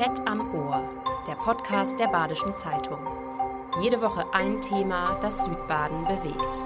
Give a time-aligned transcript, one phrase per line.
[0.00, 0.80] Am Ohr,
[1.26, 3.00] der Podcast der Badischen Zeitung.
[3.82, 6.58] Jede Woche ein Thema, das Südbaden bewegt.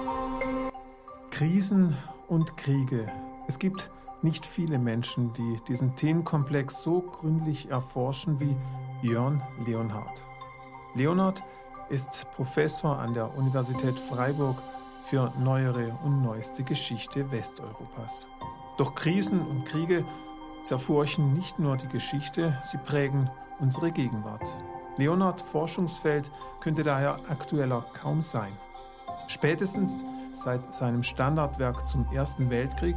[1.31, 3.11] Krisen und Kriege.
[3.47, 3.89] Es gibt
[4.21, 8.55] nicht viele Menschen, die diesen Themenkomplex so gründlich erforschen wie
[9.01, 10.21] Jörn Leonhardt.
[10.93, 11.41] Leonhardt
[11.89, 14.61] ist Professor an der Universität Freiburg
[15.01, 18.29] für neuere und neueste Geschichte Westeuropas.
[18.77, 20.05] Doch Krisen und Kriege
[20.63, 24.43] zerfurchen nicht nur die Geschichte, sie prägen unsere Gegenwart.
[24.97, 28.51] Leonard Forschungsfeld könnte daher aktueller kaum sein.
[29.27, 32.95] Spätestens seit seinem Standardwerk zum Ersten Weltkrieg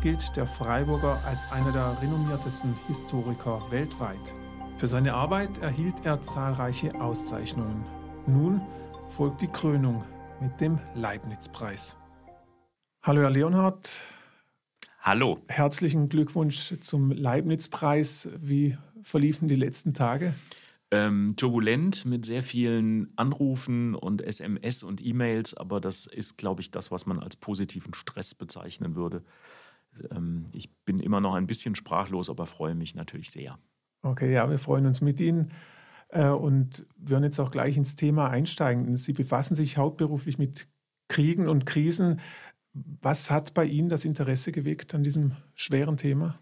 [0.00, 4.34] gilt der Freiburger als einer der renommiertesten Historiker weltweit.
[4.76, 7.84] Für seine Arbeit erhielt er zahlreiche Auszeichnungen.
[8.26, 8.60] Nun
[9.08, 10.04] folgt die Krönung
[10.40, 11.96] mit dem Leibniz-Preis.
[13.02, 14.02] Hallo Herr Leonhard,
[15.06, 15.38] Hallo.
[15.46, 18.28] Herzlichen Glückwunsch zum Leibniz-Preis.
[18.40, 20.34] Wie verliefen die letzten Tage?
[20.90, 26.72] Ähm, turbulent mit sehr vielen Anrufen und SMS und E-Mails, aber das ist, glaube ich,
[26.72, 29.22] das, was man als positiven Stress bezeichnen würde.
[30.10, 33.60] Ähm, ich bin immer noch ein bisschen sprachlos, aber freue mich natürlich sehr.
[34.02, 35.52] Okay, ja, wir freuen uns mit Ihnen
[36.08, 38.96] äh, und würden jetzt auch gleich ins Thema einsteigen.
[38.96, 40.66] Sie befassen sich hauptberuflich mit
[41.08, 42.20] Kriegen und Krisen.
[43.00, 46.38] Was hat bei Ihnen das Interesse geweckt an diesem schweren Thema?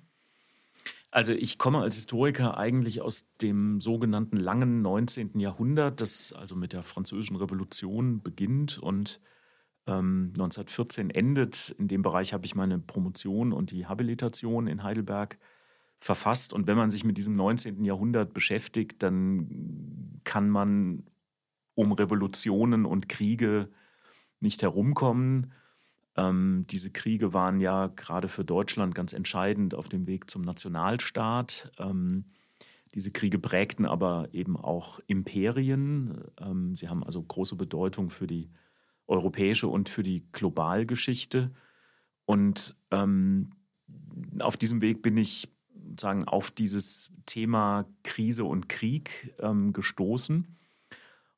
[1.13, 5.39] Also ich komme als Historiker eigentlich aus dem sogenannten langen 19.
[5.39, 9.21] Jahrhundert, das also mit der Französischen Revolution beginnt und
[9.87, 11.73] ähm, 1914 endet.
[11.79, 15.39] In dem Bereich habe ich meine Promotion und die Habilitation in Heidelberg
[16.01, 16.53] verfasst.
[16.53, 17.85] Und wenn man sich mit diesem 19.
[17.85, 21.05] Jahrhundert beschäftigt, dann kann man
[21.77, 23.69] um Revolutionen und Kriege
[24.41, 25.53] nicht herumkommen.
[26.17, 31.73] Ähm, diese Kriege waren ja gerade für Deutschland ganz entscheidend auf dem Weg zum Nationalstaat.
[31.79, 32.27] Ähm,
[32.95, 36.25] diese Kriege prägten aber eben auch Imperien.
[36.41, 38.51] Ähm, sie haben also große Bedeutung für die
[39.07, 41.51] europäische und für die Globalgeschichte.
[42.25, 43.51] Und ähm,
[44.41, 45.49] auf diesem Weg bin ich
[45.89, 50.57] sozusagen auf dieses Thema Krise und Krieg ähm, gestoßen.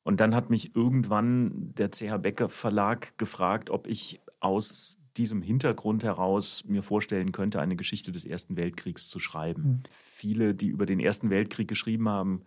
[0.03, 6.03] Und dann hat mich irgendwann der CH Becker Verlag gefragt, ob ich aus diesem Hintergrund
[6.03, 9.63] heraus mir vorstellen könnte, eine Geschichte des Ersten Weltkriegs zu schreiben.
[9.63, 9.83] Mhm.
[9.89, 12.43] Viele, die über den Ersten Weltkrieg geschrieben haben,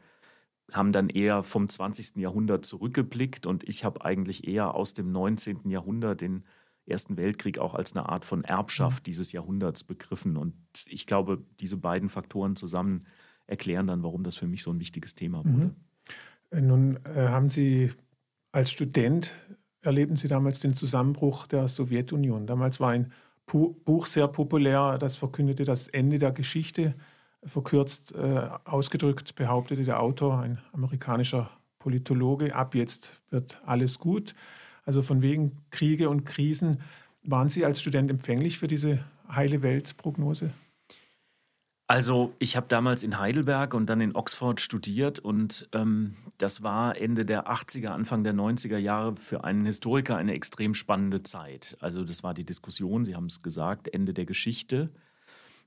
[0.73, 2.17] haben dann eher vom 20.
[2.17, 5.69] Jahrhundert zurückgeblickt und ich habe eigentlich eher aus dem 19.
[5.69, 6.45] Jahrhundert den
[6.87, 9.05] Ersten Weltkrieg auch als eine Art von Erbschaft mhm.
[9.05, 10.37] dieses Jahrhunderts begriffen.
[10.37, 10.55] Und
[10.87, 13.06] ich glaube, diese beiden Faktoren zusammen
[13.47, 15.75] erklären dann, warum das für mich so ein wichtiges Thema wurde.
[16.53, 16.67] Mhm.
[16.67, 17.93] Nun äh, haben Sie
[18.53, 19.33] als Student
[19.83, 22.47] erlebten Sie damals den Zusammenbruch der Sowjetunion.
[22.47, 23.13] Damals war ein
[23.47, 26.95] Buch sehr populär, das verkündete das Ende der Geschichte.
[27.43, 34.35] Verkürzt äh, ausgedrückt behauptete der Autor, ein amerikanischer Politologe, ab jetzt wird alles gut.
[34.85, 36.81] Also von wegen Kriege und Krisen.
[37.23, 40.53] Waren Sie als Student empfänglich für diese heile Welt-Prognose?
[41.91, 46.97] Also ich habe damals in Heidelberg und dann in Oxford studiert und ähm, das war
[46.97, 51.77] Ende der 80er, Anfang der 90er Jahre für einen Historiker eine extrem spannende Zeit.
[51.81, 54.91] Also das war die Diskussion, Sie haben es gesagt, Ende der Geschichte.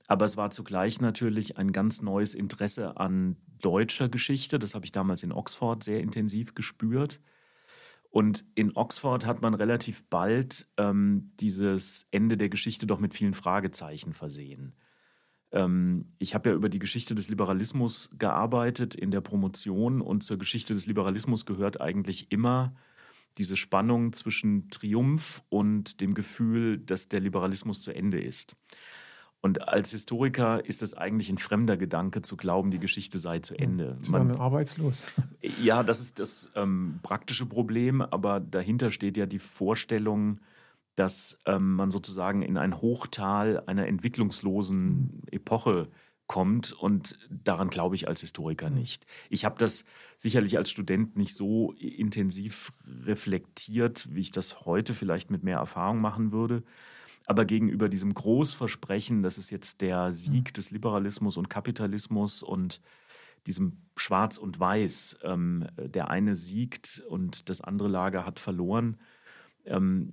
[0.08, 4.58] Aber es war zugleich natürlich ein ganz neues Interesse an deutscher Geschichte.
[4.58, 7.20] Das habe ich damals in Oxford sehr intensiv gespürt.
[8.08, 13.34] Und in Oxford hat man relativ bald ähm, dieses Ende der Geschichte doch mit vielen
[13.34, 14.74] Fragezeichen versehen.
[15.54, 20.36] Ähm, ich habe ja über die Geschichte des Liberalismus gearbeitet in der Promotion und zur
[20.36, 22.74] Geschichte des Liberalismus gehört eigentlich immer
[23.38, 28.56] diese Spannung zwischen Triumph und dem Gefühl, dass der Liberalismus zu Ende ist.
[29.40, 33.54] Und als Historiker ist es eigentlich ein fremder Gedanke zu glauben, die Geschichte sei zu
[33.54, 33.98] Ende.
[34.00, 35.10] Sie waren arbeitslos.
[35.62, 40.40] Ja, das ist das ähm, praktische Problem, aber dahinter steht ja die Vorstellung,
[40.96, 45.22] dass ähm, man sozusagen in ein Hochtal einer entwicklungslosen mhm.
[45.30, 45.88] Epoche
[46.26, 48.76] kommt und daran glaube ich als Historiker mhm.
[48.76, 49.06] nicht.
[49.28, 49.84] Ich habe das
[50.16, 52.72] sicherlich als Student nicht so intensiv
[53.04, 56.62] reflektiert, wie ich das heute vielleicht mit mehr Erfahrung machen würde.
[57.26, 60.52] Aber gegenüber diesem Großversprechen, das ist jetzt der Sieg mhm.
[60.52, 62.80] des Liberalismus und Kapitalismus und
[63.46, 68.98] diesem Schwarz und Weiß, ähm, der eine siegt und das andere Lager hat verloren,
[69.66, 70.12] ähm,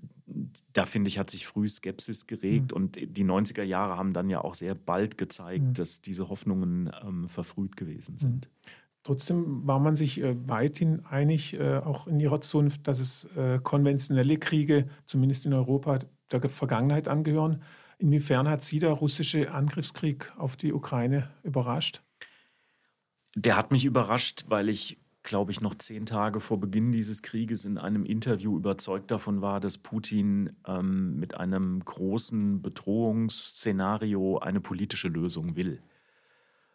[0.74, 2.78] da finde ich, hat sich früh Skepsis geregt mhm.
[2.78, 5.74] und die 90er Jahre haben dann ja auch sehr bald gezeigt, mhm.
[5.74, 8.48] dass diese Hoffnungen ähm, verfrüht gewesen sind.
[8.48, 8.72] Mhm.
[9.04, 13.60] Trotzdem war man sich äh, weithin einig, äh, auch in ihrer Zunft, dass es äh,
[13.62, 16.00] konventionelle Kriege, zumindest in Europa,
[16.32, 17.64] der Vergangenheit angehören.
[17.98, 22.04] Inwiefern hat Sie der russische Angriffskrieg auf die Ukraine überrascht?
[23.36, 27.66] Der hat mich überrascht, weil ich, glaube ich, noch zehn Tage vor Beginn dieses Krieges
[27.66, 35.10] in einem Interview überzeugt davon war, dass Putin ähm, mit einem großen Bedrohungsszenario eine politische
[35.10, 35.82] Lösung will.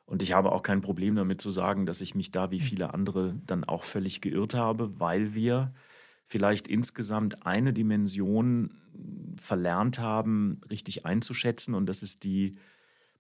[0.07, 2.95] Und ich habe auch kein Problem damit zu sagen, dass ich mich da wie viele
[2.95, 5.73] andere dann auch völlig geirrt habe, weil wir
[6.27, 8.71] vielleicht insgesamt eine Dimension
[9.41, 11.75] verlernt haben, richtig einzuschätzen.
[11.75, 12.57] Und das ist die,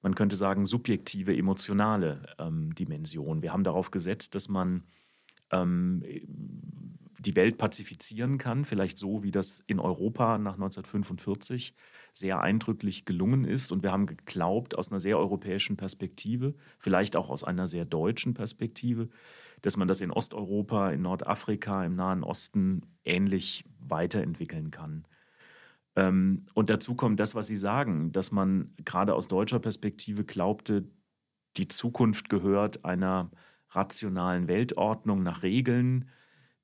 [0.01, 3.43] man könnte sagen, subjektive, emotionale ähm, Dimension.
[3.43, 4.85] Wir haben darauf gesetzt, dass man
[5.51, 6.03] ähm,
[7.19, 11.75] die Welt pazifizieren kann, vielleicht so, wie das in Europa nach 1945
[12.13, 13.73] sehr eindrücklich gelungen ist.
[13.73, 18.35] Und wir haben geglaubt, aus einer sehr europäischen Perspektive, vielleicht auch aus einer sehr deutschen
[18.35, 19.09] Perspektive,
[19.63, 25.07] dass man das in Osteuropa, in Nordafrika, im Nahen Osten ähnlich weiterentwickeln kann.
[25.97, 30.85] Ähm, und dazu kommt das, was Sie sagen, dass man gerade aus deutscher Perspektive glaubte,
[31.57, 33.31] die Zukunft gehört einer
[33.77, 36.07] rationalen Weltordnung nach Regeln,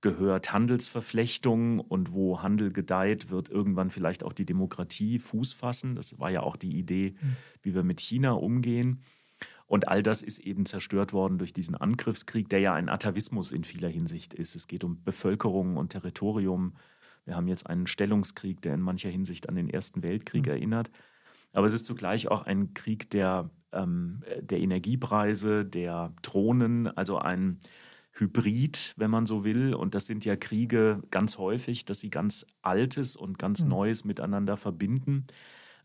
[0.01, 5.95] gehört Handelsverflechtung und wo Handel gedeiht, wird irgendwann vielleicht auch die Demokratie Fuß fassen.
[5.95, 7.37] Das war ja auch die Idee, mhm.
[7.63, 9.03] wie wir mit China umgehen.
[9.67, 13.65] Und all das ist eben zerstört worden durch diesen Angriffskrieg, der ja ein Atavismus in
[13.65, 14.55] vieler Hinsicht ist.
[14.55, 16.75] Es geht um Bevölkerung und Territorium.
[17.25, 20.53] Wir haben jetzt einen Stellungskrieg, der in mancher Hinsicht an den Ersten Weltkrieg mhm.
[20.53, 20.91] erinnert.
[21.53, 27.59] Aber es ist zugleich auch ein Krieg der, ähm, der Energiepreise, der Drohnen, also ein
[28.13, 29.75] Hybrid, wenn man so will.
[29.75, 33.71] Und das sind ja Kriege ganz häufig, dass sie ganz Altes und ganz mhm.
[33.71, 35.27] Neues miteinander verbinden.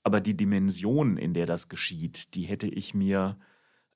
[0.04, 3.38] Aber die Dimension, in der das geschieht, die hätte ich mir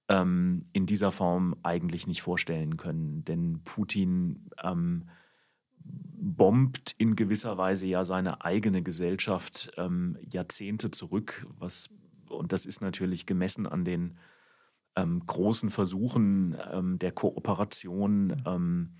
[0.09, 3.23] ähm, in dieser Form eigentlich nicht vorstellen können.
[3.25, 5.09] Denn Putin ähm,
[5.83, 11.47] bombt in gewisser Weise ja seine eigene Gesellschaft ähm, Jahrzehnte zurück.
[11.57, 11.89] Was,
[12.41, 14.17] und das ist natürlich gemessen an den
[14.95, 18.95] ähm, großen Versuchen ähm, der Kooperation, ähm,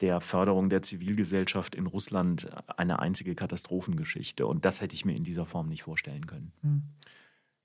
[0.00, 4.46] der Förderung der Zivilgesellschaft in Russland eine einzige Katastrophengeschichte.
[4.46, 6.52] Und das hätte ich mir in dieser Form nicht vorstellen können.
[6.62, 6.82] Hm.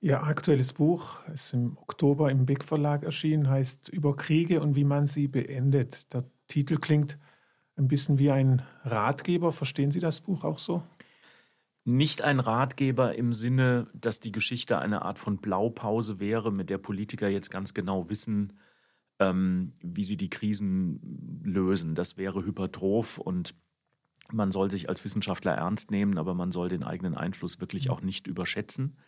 [0.00, 4.84] Ihr aktuelles Buch ist im Oktober im Big Verlag erschienen, heißt Über Kriege und wie
[4.84, 6.12] man sie beendet.
[6.12, 7.18] Der Titel klingt
[7.76, 9.52] ein bisschen wie ein Ratgeber.
[9.52, 10.82] Verstehen Sie das Buch auch so?
[11.86, 16.78] Nicht ein Ratgeber im Sinne, dass die Geschichte eine Art von Blaupause wäre, mit der
[16.78, 18.54] Politiker jetzt ganz genau wissen,
[19.20, 21.94] ähm, wie sie die Krisen lösen.
[21.94, 23.54] Das wäre hypertroph und
[24.32, 28.02] man soll sich als Wissenschaftler ernst nehmen, aber man soll den eigenen Einfluss wirklich auch
[28.02, 28.98] nicht überschätzen.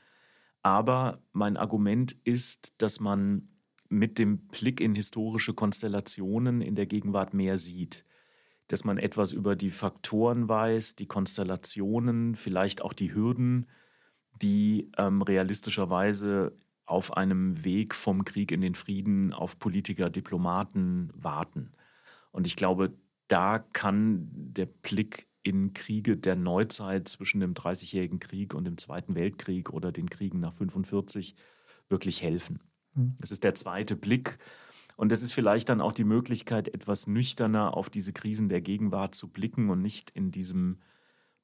[0.63, 3.49] Aber mein Argument ist, dass man
[3.89, 8.05] mit dem Blick in historische Konstellationen in der Gegenwart mehr sieht
[8.69, 13.67] dass man etwas über die Faktoren weiß, die Konstellationen, vielleicht auch die Hürden,
[14.41, 16.57] die ähm, realistischerweise
[16.87, 21.73] auf einem Weg vom Krieg in den Frieden auf Politiker, Diplomaten warten.
[22.31, 22.95] Und ich glaube,
[23.27, 29.15] da kann der Blick in Kriege der Neuzeit zwischen dem Dreißigjährigen Krieg und dem Zweiten
[29.15, 31.35] Weltkrieg oder den Kriegen nach 45
[31.89, 32.61] wirklich helfen.
[32.95, 33.17] Hm.
[33.19, 34.39] Das ist der zweite Blick
[34.99, 39.15] und das ist vielleicht dann auch die Möglichkeit, etwas nüchterner auf diese Krisen der Gegenwart
[39.15, 40.79] zu blicken und nicht in diesem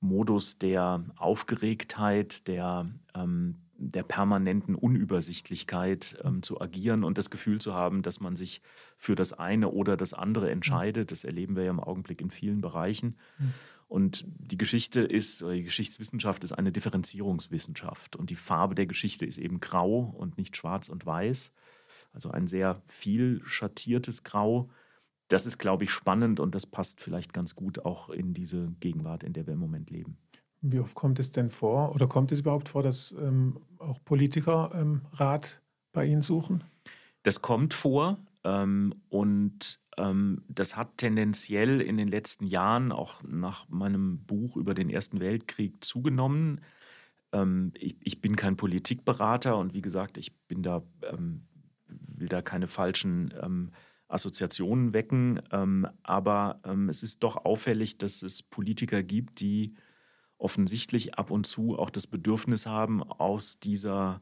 [0.00, 7.74] Modus der Aufgeregtheit, der, ähm, der permanenten Unübersichtlichkeit ähm, zu agieren und das Gefühl zu
[7.74, 8.60] haben, dass man sich
[8.96, 11.12] für das eine oder das andere entscheidet.
[11.12, 13.16] Das erleben wir ja im Augenblick in vielen Bereichen.
[13.38, 13.54] Mhm.
[13.87, 18.16] Und die Geschichte ist, oder die Geschichtswissenschaft ist eine Differenzierungswissenschaft.
[18.16, 21.52] Und die Farbe der Geschichte ist eben grau und nicht schwarz und weiß
[22.14, 24.71] also ein sehr viel schattiertes Grau.
[25.28, 29.25] Das ist, glaube ich, spannend und das passt vielleicht ganz gut auch in diese Gegenwart,
[29.25, 30.16] in der wir im Moment leben.
[30.61, 34.71] Wie oft kommt es denn vor oder kommt es überhaupt vor, dass ähm, auch Politiker
[34.75, 35.61] ähm, Rat
[35.92, 36.64] bei Ihnen suchen?
[37.23, 43.68] Das kommt vor ähm, und ähm, das hat tendenziell in den letzten Jahren, auch nach
[43.68, 46.61] meinem Buch über den Ersten Weltkrieg, zugenommen.
[47.33, 51.47] Ähm, ich, ich, bin kein Politikberater und wie gesagt, ich bin da ähm,
[52.14, 53.71] will da keine falschen ähm,
[54.09, 59.75] Assoziationen wecken, ähm, aber ähm, es ist doch auffällig, dass es Politiker gibt, die
[60.38, 64.21] offensichtlich ab und zu auch das Bedürfnis haben, aus dieser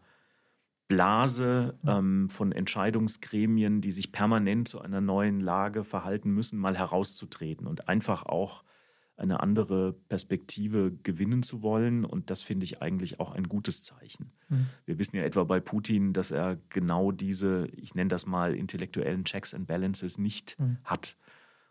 [0.89, 7.67] Blase ähm, von Entscheidungsgremien, die sich permanent zu einer neuen Lage verhalten müssen, mal herauszutreten
[7.67, 8.63] und einfach auch
[9.23, 12.05] eine andere Perspektive gewinnen zu wollen.
[12.05, 14.33] Und das finde ich eigentlich auch ein gutes Zeichen.
[14.49, 14.67] Mhm.
[14.85, 19.25] Wir wissen ja etwa bei Putin, dass er genau diese, ich nenne das mal, intellektuellen
[19.25, 20.79] Checks and Balances nicht mhm.
[20.85, 21.17] hat.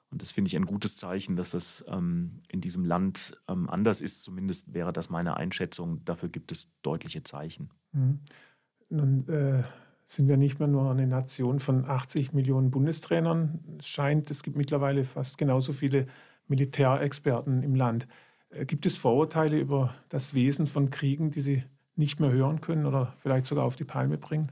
[0.10, 4.02] Und das finde ich ein gutes Zeichen, dass das ähm, in diesem Land ähm, anders
[4.02, 4.24] ist.
[4.24, 6.04] Zumindest wäre das meine Einschätzung.
[6.06, 7.70] Dafür gibt es deutliche Zeichen.
[7.92, 8.20] Mhm.
[8.90, 9.64] Nun äh,
[10.06, 13.60] sind wir nicht mehr nur eine Nation von 80 Millionen Bundestrainern.
[13.80, 16.08] Es scheint, es gibt mittlerweile fast genauso viele
[16.48, 18.08] Militärexperten im Land.
[18.50, 21.64] Äh, gibt es Vorurteile über das Wesen von Kriegen, die Sie
[21.96, 24.52] nicht mehr hören können oder vielleicht sogar auf die Palme bringen?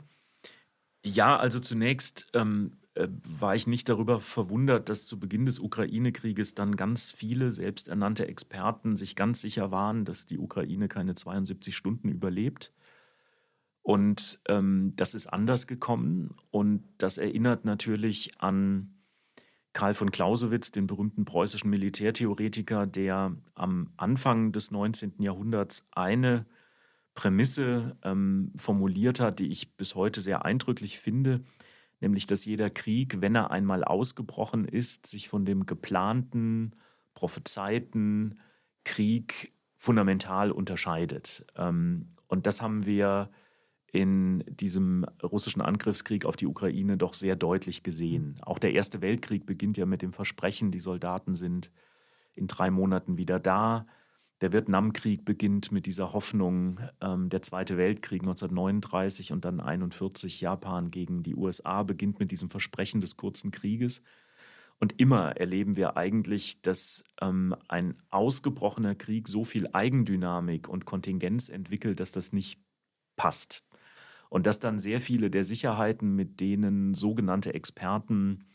[1.05, 3.07] Ja, also zunächst ähm, äh,
[3.39, 8.95] war ich nicht darüber verwundert, dass zu Beginn des Ukraine-Krieges dann ganz viele selbsternannte Experten
[8.95, 12.73] sich ganz sicher waren, dass die Ukraine keine 72 Stunden überlebt.
[13.81, 18.98] Und ähm, das ist anders gekommen und das erinnert natürlich an
[19.79, 25.13] Karl von Clausewitz, den berühmten preußischen Militärtheoretiker, der am Anfang des 19.
[25.19, 26.45] Jahrhunderts eine
[27.13, 31.45] Prämisse ähm, formuliert hat, die ich bis heute sehr eindrücklich finde,
[32.01, 36.75] nämlich dass jeder Krieg, wenn er einmal ausgebrochen ist, sich von dem geplanten,
[37.13, 38.37] prophezeiten
[38.83, 41.45] Krieg fundamental unterscheidet.
[41.55, 43.29] Ähm, und das haben wir
[43.91, 48.37] in diesem russischen Angriffskrieg auf die Ukraine doch sehr deutlich gesehen.
[48.41, 51.71] Auch der Erste Weltkrieg beginnt ja mit dem Versprechen, die Soldaten sind
[52.35, 53.85] in drei Monaten wieder da.
[54.41, 60.91] Der Vietnamkrieg beginnt mit dieser Hoffnung, ähm, der Zweite Weltkrieg 1939 und dann 1941 Japan
[60.91, 64.01] gegen die USA beginnt mit diesem Versprechen des kurzen Krieges.
[64.79, 71.49] Und immer erleben wir eigentlich, dass ähm, ein ausgebrochener Krieg so viel Eigendynamik und Kontingenz
[71.49, 72.61] entwickelt, dass das nicht
[73.17, 73.68] passt.
[74.29, 78.45] Und dass dann sehr viele der Sicherheiten, mit denen sogenannte Experten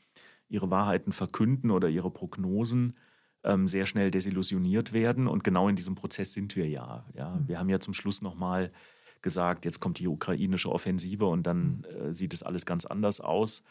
[0.48, 2.94] ihre Wahrheiten verkünden oder ihre Prognosen,
[3.42, 5.26] ähm, sehr schnell desillusioniert werden.
[5.26, 7.04] Und genau in diesem Prozess sind wir ja.
[7.14, 7.30] ja.
[7.30, 7.48] Mhm.
[7.48, 8.70] Wir haben ja zum Schluss nochmal
[9.20, 11.84] gesagt, jetzt kommt die ukrainische Offensive und dann mhm.
[11.84, 13.62] äh, sieht es alles ganz anders aus.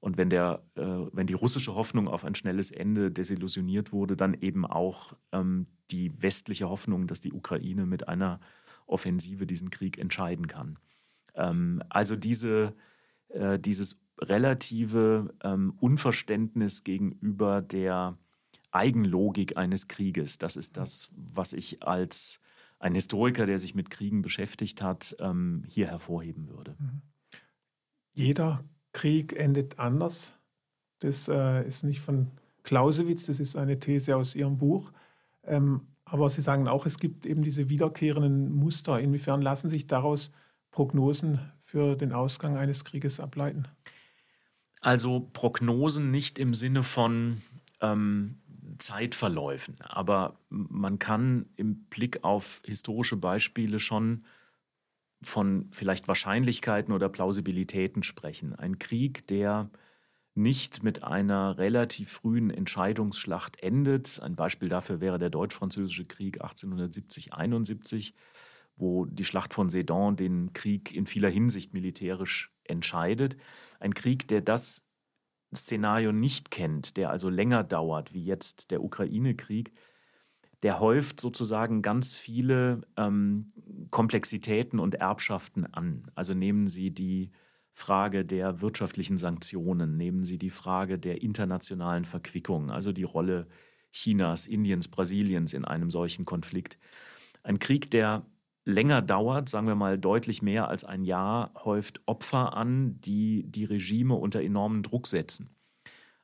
[0.00, 4.34] Und wenn, der, äh, wenn die russische Hoffnung auf ein schnelles Ende desillusioniert wurde, dann
[4.34, 8.38] eben auch ähm, die westliche Hoffnung, dass die Ukraine mit einer
[8.86, 10.78] Offensive diesen Krieg entscheiden kann.
[11.38, 12.74] Ähm, also diese,
[13.28, 18.18] äh, dieses relative ähm, Unverständnis gegenüber der
[18.70, 20.38] Eigenlogik eines Krieges.
[20.38, 22.40] Das ist das, was ich als
[22.78, 26.76] ein Historiker, der sich mit Kriegen beschäftigt hat, ähm, hier hervorheben würde.
[26.78, 27.02] Mhm.
[28.12, 30.34] Jeder Krieg endet anders.
[31.00, 34.92] Das äh, ist nicht von Clausewitz, das ist eine These aus Ihrem Buch.
[35.44, 39.00] Ähm, aber Sie sagen auch, es gibt eben diese wiederkehrenden Muster.
[39.00, 40.30] Inwiefern lassen sich daraus
[40.70, 43.68] Prognosen für den Ausgang eines Krieges ableiten?
[44.80, 47.42] Also Prognosen nicht im Sinne von
[47.80, 48.40] ähm,
[48.78, 49.76] Zeitverläufen.
[49.80, 54.24] Aber man kann im Blick auf historische Beispiele schon
[55.22, 58.54] von vielleicht Wahrscheinlichkeiten oder Plausibilitäten sprechen.
[58.54, 59.70] Ein Krieg, der
[60.34, 64.20] nicht mit einer relativ frühen Entscheidungsschlacht endet.
[64.22, 68.12] Ein Beispiel dafür wäre der Deutsch-Französische Krieg 1870-71,
[68.78, 73.36] wo die Schlacht von Sedan den Krieg in vieler Hinsicht militärisch entscheidet.
[73.80, 74.84] Ein Krieg, der das
[75.54, 79.72] Szenario nicht kennt, der also länger dauert, wie jetzt der Ukraine-Krieg,
[80.62, 83.52] der häuft sozusagen ganz viele ähm,
[83.90, 86.10] Komplexitäten und Erbschaften an.
[86.14, 87.30] Also nehmen Sie die
[87.72, 93.46] Frage der wirtschaftlichen Sanktionen, nehmen Sie die Frage der internationalen Verquickung, also die Rolle
[93.92, 96.78] Chinas, Indiens, Brasiliens in einem solchen Konflikt.
[97.42, 98.26] Ein Krieg, der
[98.68, 103.64] länger dauert, sagen wir mal deutlich mehr als ein Jahr, häuft Opfer an, die die
[103.64, 105.48] Regime unter enormen Druck setzen.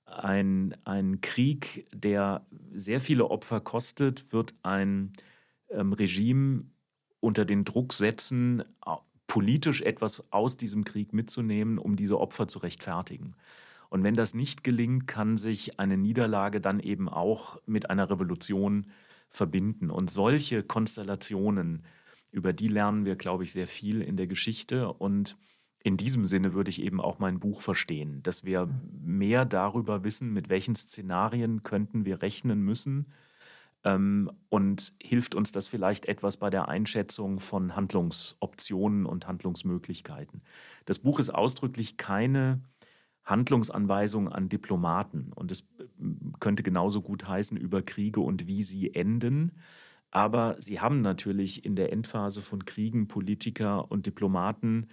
[0.04, 5.14] Ein, ein Krieg, der sehr viele Opfer kostet, wird ein
[5.70, 6.66] ähm, Regime
[7.20, 8.62] unter den Druck setzen,
[9.26, 13.36] politisch etwas aus diesem Krieg mitzunehmen, um diese Opfer zu rechtfertigen.
[13.88, 18.86] Und wenn das nicht gelingt, kann sich eine Niederlage dann eben auch mit einer Revolution
[19.30, 19.90] verbinden.
[19.90, 21.84] Und solche Konstellationen
[22.34, 24.92] über die lernen wir, glaube ich, sehr viel in der Geschichte.
[24.92, 25.36] Und
[25.82, 28.68] in diesem Sinne würde ich eben auch mein Buch verstehen, dass wir
[29.02, 33.06] mehr darüber wissen, mit welchen Szenarien könnten wir rechnen müssen.
[33.84, 40.42] Ähm, und hilft uns das vielleicht etwas bei der Einschätzung von Handlungsoptionen und Handlungsmöglichkeiten.
[40.86, 42.62] Das Buch ist ausdrücklich keine
[43.24, 45.32] Handlungsanweisung an Diplomaten.
[45.34, 45.84] Und es äh,
[46.40, 49.52] könnte genauso gut heißen über Kriege und wie sie enden.
[50.14, 54.86] Aber sie haben natürlich in der Endphase von Kriegen Politiker und Diplomaten,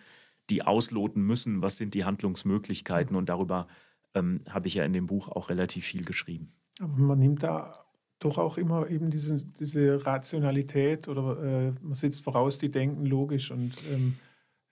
[0.49, 3.15] die ausloten müssen, was sind die Handlungsmöglichkeiten.
[3.15, 3.67] Und darüber
[4.15, 6.51] ähm, habe ich ja in dem Buch auch relativ viel geschrieben.
[6.79, 7.85] Aber man nimmt da
[8.17, 13.51] doch auch immer eben diese, diese Rationalität oder äh, man setzt voraus, die denken logisch
[13.51, 14.15] und ähm,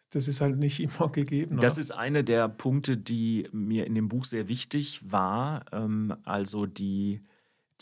[0.10, 1.54] das ist halt nicht immer gegeben.
[1.54, 1.62] Oder?
[1.62, 5.66] Das ist eine der Punkte, die mir in dem Buch sehr wichtig war.
[5.72, 7.22] Ähm, also die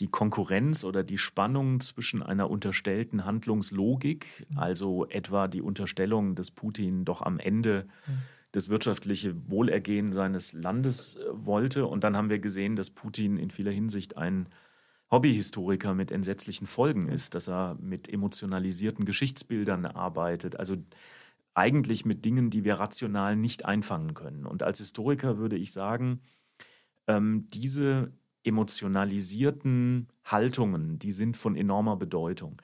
[0.00, 4.58] die Konkurrenz oder die Spannung zwischen einer unterstellten Handlungslogik, mhm.
[4.58, 8.12] also etwa die Unterstellung, dass Putin doch am Ende mhm.
[8.52, 11.86] das wirtschaftliche Wohlergehen seines Landes äh, wollte.
[11.86, 14.48] Und dann haben wir gesehen, dass Putin in vieler Hinsicht ein
[15.10, 20.76] Hobbyhistoriker mit entsetzlichen Folgen ist, dass er mit emotionalisierten Geschichtsbildern arbeitet, also
[21.54, 24.46] eigentlich mit Dingen, die wir rational nicht einfangen können.
[24.46, 26.20] Und als Historiker würde ich sagen,
[27.08, 28.12] ähm, diese
[28.44, 32.60] emotionalisierten Haltungen, die sind von enormer Bedeutung.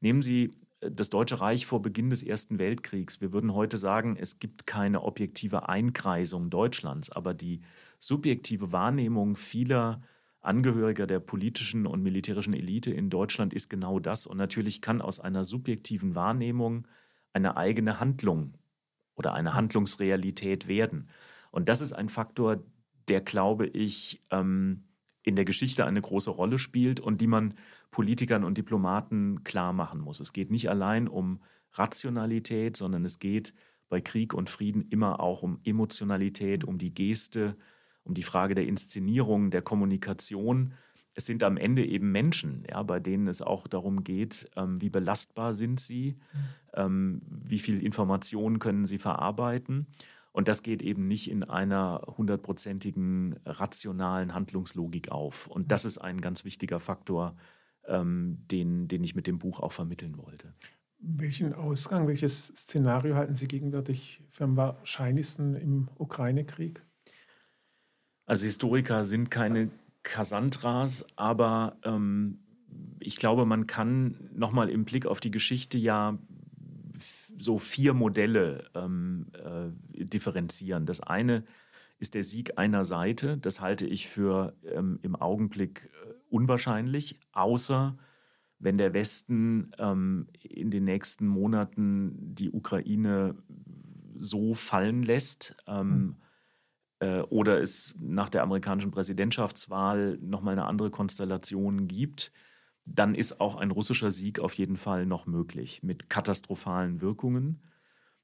[0.00, 3.20] Nehmen Sie äh, das Deutsche Reich vor Beginn des Ersten Weltkriegs.
[3.20, 7.60] Wir würden heute sagen, es gibt keine objektive Einkreisung Deutschlands, aber die
[7.98, 10.00] subjektive Wahrnehmung vieler
[10.40, 14.26] Angehöriger der politischen und militärischen Elite in Deutschland ist genau das.
[14.26, 16.86] Und natürlich kann aus einer subjektiven Wahrnehmung
[17.32, 18.54] eine eigene Handlung
[19.16, 21.08] oder eine Handlungsrealität werden.
[21.50, 22.62] Und das ist ein Faktor,
[23.08, 24.84] der, glaube ich, ähm,
[25.28, 27.54] in der Geschichte eine große Rolle spielt und die man
[27.90, 30.20] Politikern und Diplomaten klar machen muss.
[30.20, 31.40] Es geht nicht allein um
[31.72, 33.54] Rationalität, sondern es geht
[33.88, 37.56] bei Krieg und Frieden immer auch um Emotionalität, um die Geste,
[38.04, 40.72] um die Frage der Inszenierung, der Kommunikation.
[41.14, 44.90] Es sind am Ende eben Menschen, ja, bei denen es auch darum geht, ähm, wie
[44.90, 46.38] belastbar sind sie, mhm.
[46.74, 49.86] ähm, wie viel Informationen können sie verarbeiten.
[50.32, 55.46] Und das geht eben nicht in einer hundertprozentigen rationalen Handlungslogik auf.
[55.46, 57.36] Und das ist ein ganz wichtiger Faktor,
[57.86, 60.54] ähm, den, den ich mit dem Buch auch vermitteln wollte.
[61.00, 66.84] Welchen Ausgang, welches Szenario halten Sie gegenwärtig für am wahrscheinlichsten im Ukraine-Krieg?
[68.26, 69.70] Also Historiker sind keine
[70.02, 72.40] Cassandras, aber ähm,
[73.00, 76.18] ich glaube, man kann nochmal im Blick auf die Geschichte ja
[76.98, 80.86] so vier Modelle ähm, äh, differenzieren.
[80.86, 81.44] Das eine
[81.98, 83.38] ist der Sieg einer Seite.
[83.38, 87.96] Das halte ich für ähm, im Augenblick äh, unwahrscheinlich, außer
[88.58, 93.36] wenn der Westen ähm, in den nächsten Monaten die Ukraine
[94.16, 95.56] so fallen lässt.
[95.70, 96.16] Mhm
[97.00, 102.32] äh, oder es nach der amerikanischen Präsidentschaftswahl nochmal eine andere Konstellation gibt,
[102.94, 107.62] dann ist auch ein russischer Sieg auf jeden Fall noch möglich mit katastrophalen Wirkungen.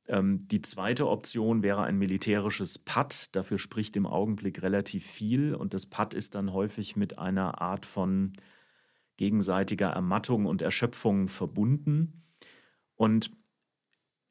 [0.06, 3.34] Ähm, die zweite Option wäre ein militärisches Patt.
[3.34, 5.54] Dafür spricht im Augenblick relativ viel.
[5.54, 8.32] Und das Patt ist dann häufig mit einer Art von
[9.16, 12.24] gegenseitiger Ermattung und Erschöpfung verbunden.
[12.96, 13.30] Und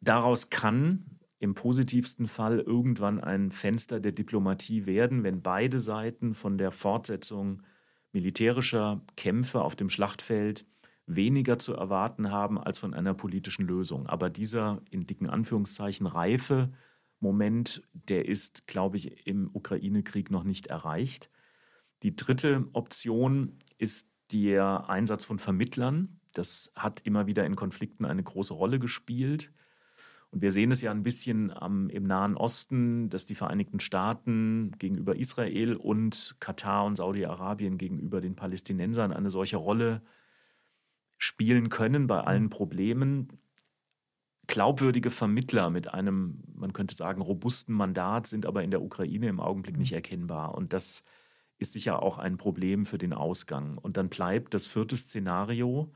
[0.01, 6.57] daraus kann im positivsten Fall irgendwann ein Fenster der Diplomatie werden, wenn beide Seiten von
[6.57, 7.63] der Fortsetzung
[8.13, 10.65] militärischer Kämpfe auf dem Schlachtfeld
[11.05, 14.07] weniger zu erwarten haben als von einer politischen Lösung.
[14.07, 16.71] Aber dieser in dicken Anführungszeichen reife
[17.19, 21.29] Moment, der ist, glaube ich, im Ukraine-Krieg noch nicht erreicht.
[22.03, 26.19] Die dritte Option ist der Einsatz von Vermittlern.
[26.33, 29.53] Das hat immer wieder in Konflikten eine große Rolle gespielt.
[30.33, 34.71] Und wir sehen es ja ein bisschen am, im Nahen Osten, dass die Vereinigten Staaten
[34.79, 40.01] gegenüber Israel und Katar und Saudi-Arabien gegenüber den Palästinensern eine solche Rolle
[41.19, 43.27] spielen können bei allen Problemen.
[44.47, 49.39] Glaubwürdige Vermittler mit einem, man könnte sagen, robusten Mandat sind aber in der Ukraine im
[49.39, 50.55] Augenblick nicht erkennbar.
[50.55, 51.03] Und das
[51.59, 53.77] ist sicher auch ein Problem für den Ausgang.
[53.77, 55.93] Und dann bleibt das vierte Szenario,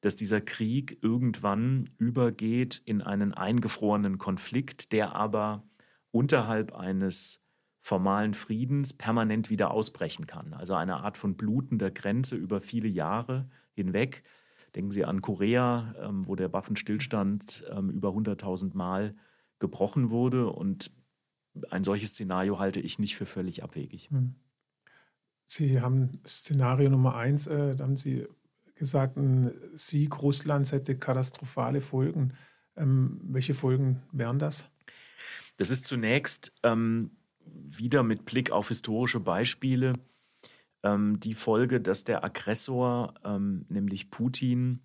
[0.00, 5.64] dass dieser Krieg irgendwann übergeht in einen eingefrorenen Konflikt, der aber
[6.10, 7.42] unterhalb eines
[7.80, 10.52] formalen Friedens permanent wieder ausbrechen kann.
[10.52, 14.22] Also eine Art von blutender Grenze über viele Jahre hinweg.
[14.74, 19.16] Denken Sie an Korea, ähm, wo der Waffenstillstand ähm, über 100.000 Mal
[19.58, 20.48] gebrochen wurde.
[20.48, 20.92] Und
[21.70, 24.10] ein solches Szenario halte ich nicht für völlig abwegig.
[24.10, 24.36] Hm.
[25.46, 28.28] Sie haben Szenario Nummer eins, äh, haben Sie
[28.80, 32.32] gesagt, ein Sieg Russlands hätte katastrophale Folgen.
[32.76, 34.66] Ähm, welche Folgen wären das?
[35.58, 37.10] Das ist zunächst ähm,
[37.44, 39.92] wieder mit Blick auf historische Beispiele
[40.82, 44.80] ähm, die Folge, dass der Aggressor, ähm, nämlich Putin,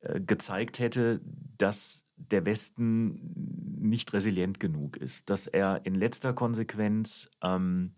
[0.00, 1.22] äh, gezeigt hätte,
[1.56, 7.94] dass der Westen nicht resilient genug ist, dass er in letzter Konsequenz ähm,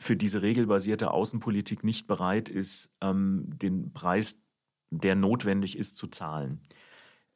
[0.00, 4.40] für diese regelbasierte Außenpolitik nicht bereit ist, ähm, den Preis,
[4.90, 6.60] der notwendig ist, zu zahlen.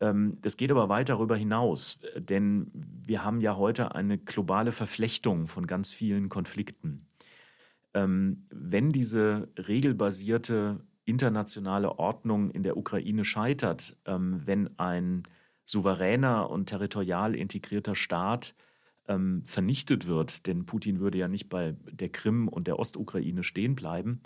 [0.01, 5.47] Ähm, das geht aber weit darüber hinaus, denn wir haben ja heute eine globale Verflechtung
[5.47, 7.07] von ganz vielen Konflikten.
[7.93, 15.25] Ähm, wenn diese regelbasierte internationale Ordnung in der Ukraine scheitert, ähm, wenn ein
[15.67, 18.55] souveräner und territorial integrierter Staat
[19.09, 23.75] ähm, vernichtet wird, denn Putin würde ja nicht bei der Krim und der Ostukraine stehen
[23.75, 24.21] bleiben,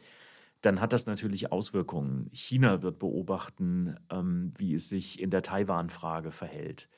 [0.61, 2.31] dann hat das natürlich Auswirkungen.
[2.33, 6.89] China wird beobachten, ähm, wie es sich in der Taiwan-Frage verhält.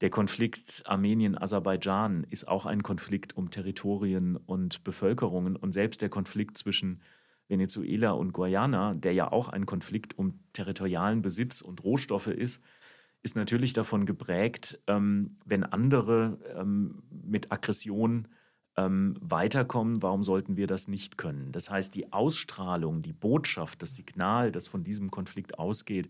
[0.00, 5.56] Der Konflikt Armenien-Aserbaidschan ist auch ein Konflikt um Territorien und Bevölkerungen.
[5.56, 7.02] Und selbst der Konflikt zwischen
[7.48, 12.62] Venezuela und Guyana, der ja auch ein Konflikt um territorialen Besitz und Rohstoffe ist,
[13.22, 18.28] ist natürlich davon geprägt, ähm, wenn andere ähm, mit Aggression
[18.76, 21.52] ähm, weiterkommen, warum sollten wir das nicht können?
[21.52, 26.08] Das heißt, die Ausstrahlung, die Botschaft, das Signal, das von diesem Konflikt ausgeht,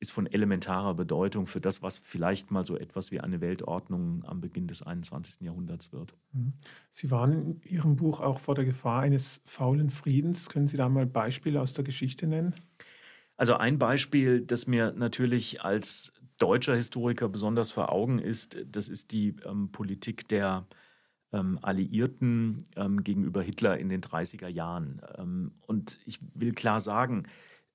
[0.00, 4.40] ist von elementarer Bedeutung für das, was vielleicht mal so etwas wie eine Weltordnung am
[4.40, 5.40] Beginn des 21.
[5.40, 6.14] Jahrhunderts wird.
[6.32, 6.52] Mhm.
[6.92, 10.48] Sie waren in Ihrem Buch auch vor der Gefahr eines faulen Friedens.
[10.48, 12.54] Können Sie da mal Beispiele aus der Geschichte nennen?
[13.36, 19.12] Also ein Beispiel, das mir natürlich als deutscher Historiker besonders vor Augen ist, das ist
[19.12, 20.66] die ähm, Politik der
[21.32, 25.02] ähm, Alliierten ähm, gegenüber Hitler in den 30er Jahren.
[25.16, 27.24] Ähm, und ich will klar sagen,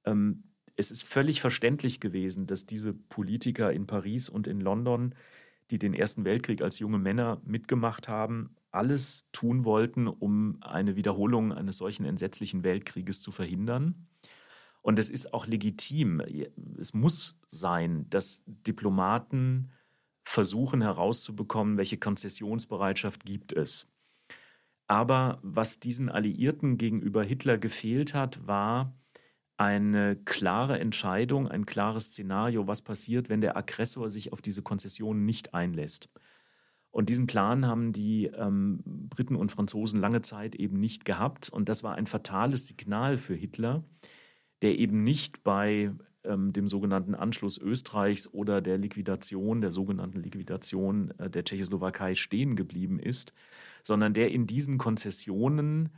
[0.06, 0.44] ähm,
[0.76, 5.14] es ist völlig verständlich gewesen, dass diese Politiker in Paris und in London,
[5.70, 11.54] die den Ersten Weltkrieg als junge Männer mitgemacht haben, alles tun wollten, um eine Wiederholung
[11.54, 14.08] eines solchen entsetzlichen Weltkrieges zu verhindern.
[14.84, 16.22] Und es ist auch legitim.
[16.78, 19.72] Es muss sein, dass Diplomaten
[20.26, 23.88] versuchen herauszubekommen, welche Konzessionsbereitschaft gibt es.
[24.88, 28.94] Aber was diesen Alliierten gegenüber Hitler gefehlt hat, war
[29.56, 35.24] eine klare Entscheidung, ein klares Szenario, was passiert, wenn der Aggressor sich auf diese Konzessionen
[35.26, 36.10] nicht einlässt.
[36.92, 41.50] Und diesen Plan haben die ähm, Briten und Franzosen lange Zeit eben nicht gehabt.
[41.50, 43.84] Und das war ein fatales Signal für Hitler,
[44.64, 45.92] der eben nicht bei
[46.24, 52.56] ähm, dem sogenannten Anschluss Österreichs oder der Liquidation, der sogenannten Liquidation äh, der Tschechoslowakei stehen
[52.56, 53.34] geblieben ist,
[53.84, 55.90] sondern der in diesen Konzessionen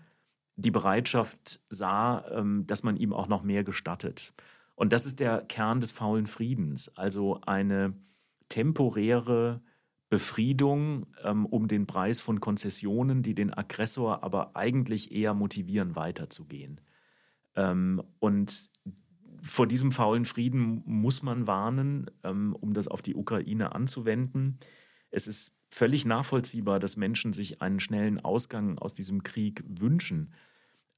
[0.56, 4.34] die Bereitschaft sah, ähm, dass man ihm auch noch mehr gestattet.
[4.76, 7.94] Und das ist der Kern des faulen Friedens, also eine
[8.50, 9.62] temporäre
[10.10, 16.80] Befriedung ähm, um den Preis von Konzessionen, die den Aggressor aber eigentlich eher motivieren, weiterzugehen.
[17.56, 18.70] Ähm, und
[19.42, 24.60] vor diesem faulen Frieden muss man warnen, ähm, um das auf die Ukraine anzuwenden.
[25.12, 30.34] Es ist völlig nachvollziehbar, dass Menschen sich einen schnellen Ausgang aus diesem Krieg wünschen.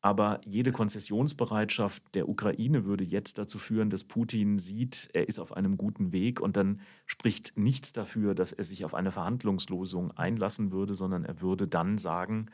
[0.02, 5.52] Aber jede Konzessionsbereitschaft der Ukraine würde jetzt dazu führen, dass Putin sieht, er ist auf
[5.52, 10.72] einem guten Weg und dann spricht nichts dafür, dass er sich auf eine Verhandlungslosung einlassen
[10.72, 12.52] würde, sondern er würde dann sagen,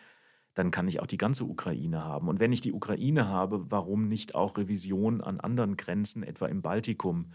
[0.54, 2.28] dann kann ich auch die ganze Ukraine haben.
[2.28, 6.62] Und wenn ich die Ukraine habe, warum nicht auch Revision an anderen Grenzen, etwa im
[6.62, 7.32] Baltikum,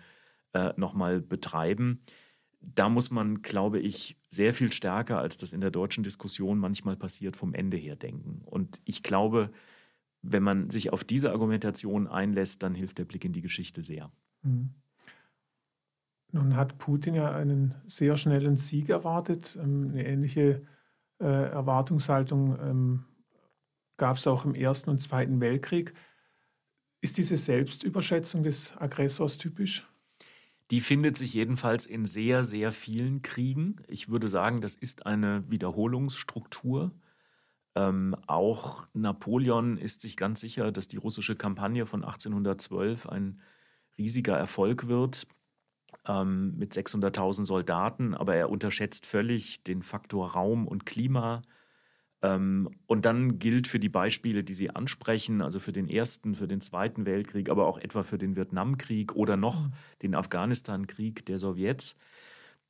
[0.52, 2.00] äh, nochmal betreiben?
[2.60, 6.96] Da muss man, glaube ich, sehr viel stärker, als das in der deutschen Diskussion manchmal
[6.96, 8.42] passiert, vom Ende her denken.
[8.44, 9.50] Und ich glaube,
[10.22, 14.10] wenn man sich auf diese Argumentation einlässt, dann hilft der Blick in die Geschichte sehr.
[14.42, 14.70] Mhm.
[16.30, 20.62] Nun hat Putin ja einen sehr schnellen Sieg erwartet, ähm, eine ähnliche
[21.20, 23.04] äh, Erwartungshaltung ähm,
[23.96, 25.94] gab es auch im Ersten und Zweiten Weltkrieg.
[27.00, 29.86] Ist diese Selbstüberschätzung des Aggressors typisch?
[30.70, 33.76] Die findet sich jedenfalls in sehr, sehr vielen Kriegen.
[33.88, 36.92] Ich würde sagen, das ist eine Wiederholungsstruktur.
[37.74, 43.40] Ähm, auch Napoleon ist sich ganz sicher, dass die russische Kampagne von 1812 ein
[43.96, 45.26] riesiger Erfolg wird
[46.08, 51.42] ähm, mit 600.000 Soldaten, aber er unterschätzt völlig den Faktor Raum und Klima.
[52.22, 56.48] Ähm, und dann gilt für die Beispiele, die Sie ansprechen, also für den Ersten, für
[56.48, 59.72] den Zweiten Weltkrieg, aber auch etwa für den Vietnamkrieg oder noch mhm.
[60.02, 61.94] den Afghanistankrieg der Sowjets,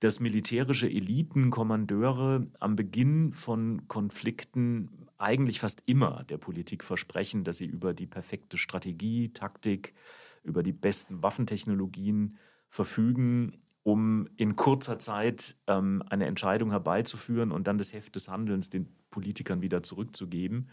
[0.01, 7.59] dass militärische Eliten, Kommandeure am Beginn von Konflikten eigentlich fast immer der Politik versprechen, dass
[7.59, 9.95] sie über die perfekte Strategie, Taktik,
[10.45, 12.39] über die besten Waffentechnologien
[12.71, 18.69] verfügen, um in kurzer Zeit ähm, eine Entscheidung herbeizuführen und dann das Heft des Handelns
[18.69, 20.69] den Politikern wieder zurückzugeben.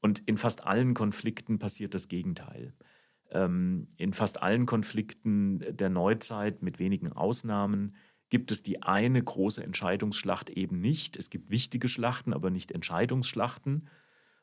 [0.00, 2.74] Und in fast allen Konflikten passiert das Gegenteil.
[3.30, 7.94] Ähm, in fast allen Konflikten der Neuzeit, mit wenigen Ausnahmen,
[8.28, 11.16] gibt es die eine große Entscheidungsschlacht eben nicht.
[11.16, 13.88] Es gibt wichtige Schlachten, aber nicht Entscheidungsschlachten.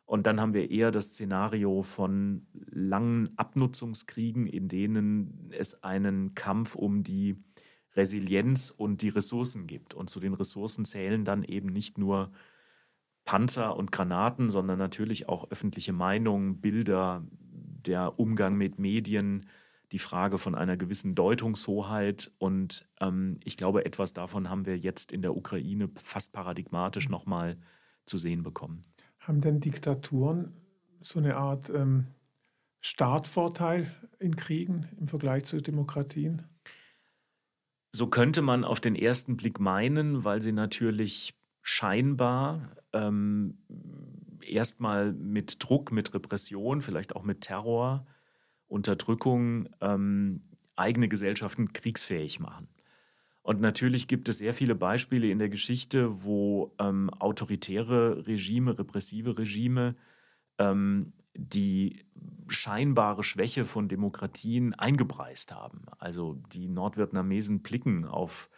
[0.10, 6.74] Und dann haben wir eher das Szenario von langen Abnutzungskriegen, in denen es einen Kampf
[6.74, 7.36] um die
[7.96, 9.94] Resilienz und die Ressourcen gibt.
[9.94, 12.32] Und zu den Ressourcen zählen dann eben nicht nur
[13.24, 19.46] Panzer und Granaten, sondern natürlich auch öffentliche Meinung, Bilder, der Umgang mit Medien,
[19.92, 22.32] die Frage von einer gewissen Deutungshoheit.
[22.40, 27.58] Und ähm, ich glaube, etwas davon haben wir jetzt in der Ukraine fast paradigmatisch nochmal
[28.08, 28.86] zu sehen bekommen.
[29.30, 30.54] Haben denn Diktaturen
[31.02, 32.08] so eine Art ähm,
[32.80, 36.48] Startvorteil in Kriegen im Vergleich zu Demokratien?
[37.94, 43.60] So könnte man auf den ersten Blick meinen, weil sie natürlich scheinbar ähm,
[44.42, 48.08] erstmal mit Druck, mit Repression, vielleicht auch mit Terror,
[48.66, 50.42] Unterdrückung ähm,
[50.76, 52.68] eigene Gesellschaften kriegsfähig machen.
[53.50, 59.40] Und natürlich gibt es sehr viele Beispiele in der Geschichte, wo ähm, autoritäre Regime, repressive
[59.40, 59.96] Regime
[60.60, 62.06] ähm, die
[62.48, 65.82] scheinbare Schwäche von Demokratien eingepreist haben.
[65.98, 68.52] Also die Nordvietnamesen blicken auf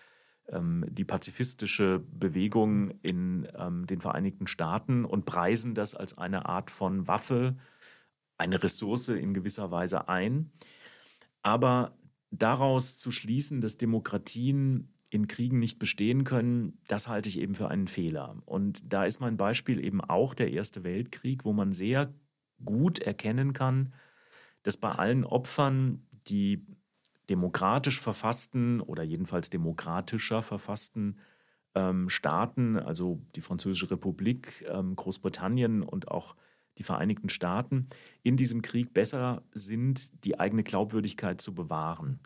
[0.49, 6.69] ähm, die pazifistische Bewegung in ähm, den Vereinigten Staaten und preisen das als eine Art
[6.69, 7.55] von Waffe,
[8.37, 10.51] eine Ressource in gewisser Weise ein.
[11.43, 11.93] Aber
[12.31, 17.67] daraus zu schließen, dass Demokratien in Kriegen nicht bestehen können, das halte ich eben für
[17.67, 18.37] einen Fehler.
[18.45, 22.13] Und da ist mein Beispiel eben auch der Erste Weltkrieg, wo man sehr
[22.63, 23.93] gut erkennen kann,
[24.63, 26.65] dass bei allen Opfern die
[27.29, 31.17] demokratisch verfassten oder jedenfalls demokratischer verfassten
[31.75, 36.35] ähm, Staaten, also die Französische Republik, ähm, Großbritannien und auch
[36.77, 37.87] die Vereinigten Staaten,
[38.23, 42.19] in diesem Krieg besser sind, die eigene Glaubwürdigkeit zu bewahren.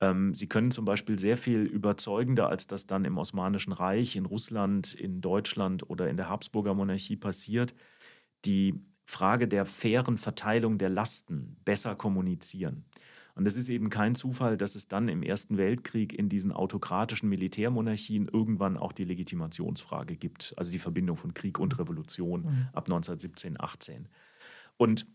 [0.00, 4.26] Ähm, sie können zum Beispiel sehr viel überzeugender, als das dann im Osmanischen Reich, in
[4.26, 7.74] Russland, in Deutschland oder in der Habsburger Monarchie passiert,
[8.44, 8.74] die
[9.06, 12.84] Frage der fairen Verteilung der Lasten besser kommunizieren.
[13.34, 17.28] Und es ist eben kein Zufall, dass es dann im Ersten Weltkrieg in diesen autokratischen
[17.28, 22.68] Militärmonarchien irgendwann auch die Legitimationsfrage gibt, also die Verbindung von Krieg und Revolution mhm.
[22.72, 24.08] ab 1917, 18.
[24.76, 25.06] Und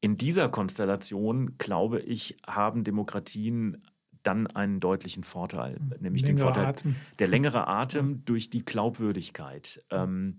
[0.00, 3.82] in dieser Konstellation, glaube ich, haben Demokratien
[4.22, 5.94] dann einen deutlichen Vorteil, mhm.
[6.00, 6.96] nämlich Längere den Vorteil Atem.
[7.18, 9.82] der längere Atem durch die Glaubwürdigkeit.
[9.90, 10.38] Ähm,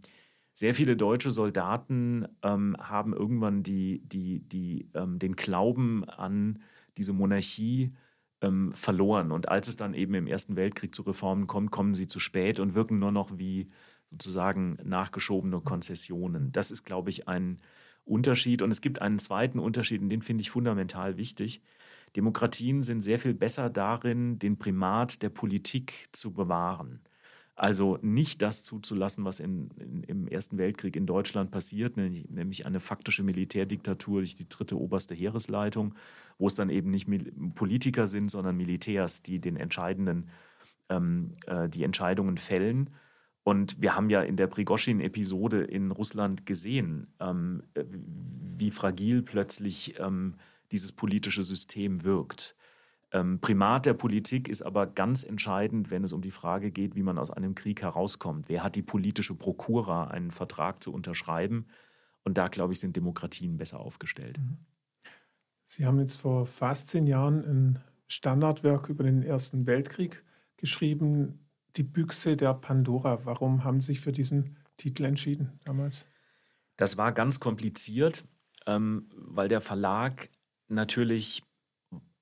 [0.54, 6.60] sehr viele deutsche Soldaten ähm, haben irgendwann die, die, die, ähm, den Glauben an
[6.98, 7.94] diese Monarchie
[8.42, 9.32] ähm, verloren.
[9.32, 12.60] Und als es dann eben im Ersten Weltkrieg zu Reformen kommt, kommen sie zu spät
[12.60, 13.68] und wirken nur noch wie
[14.10, 16.52] sozusagen nachgeschobene Konzessionen.
[16.52, 17.60] Das ist, glaube ich, ein
[18.06, 18.62] Unterschied.
[18.62, 21.62] Und es gibt einen zweiten Unterschied, und den finde ich fundamental wichtig.
[22.16, 27.02] Demokratien sind sehr viel besser darin, den Primat der Politik zu bewahren.
[27.60, 32.80] Also nicht das zuzulassen, was in, in, im Ersten Weltkrieg in Deutschland passiert, nämlich eine
[32.80, 35.94] faktische Militärdiktatur durch die dritte oberste Heeresleitung,
[36.38, 37.10] wo es dann eben nicht
[37.56, 40.30] Politiker sind, sondern Militärs, die den entscheidenden,
[40.88, 42.92] ähm, äh, die Entscheidungen fällen.
[43.44, 50.36] Und wir haben ja in der Prigoschin-Episode in Russland gesehen, ähm, wie fragil plötzlich ähm,
[50.72, 52.56] dieses politische System wirkt.
[53.12, 57.04] Ähm, Primat der Politik ist aber ganz entscheidend, wenn es um die Frage geht, wie
[57.04, 58.50] man aus einem Krieg herauskommt.
[58.50, 61.68] Wer hat die politische Prokura, einen Vertrag zu unterschreiben?
[62.24, 64.38] Und da, glaube ich, sind Demokratien besser aufgestellt.
[64.38, 64.58] Mhm.
[65.66, 70.24] Sie haben jetzt vor fast zehn Jahren ein Standardwerk über den Ersten Weltkrieg
[70.58, 71.46] geschrieben,
[71.76, 73.26] Die Büchse der Pandora.
[73.26, 76.08] Warum haben Sie sich für diesen Titel entschieden damals?
[76.76, 78.26] Das war ganz kompliziert,
[78.66, 80.30] ähm, weil der Verlag
[80.68, 81.44] natürlich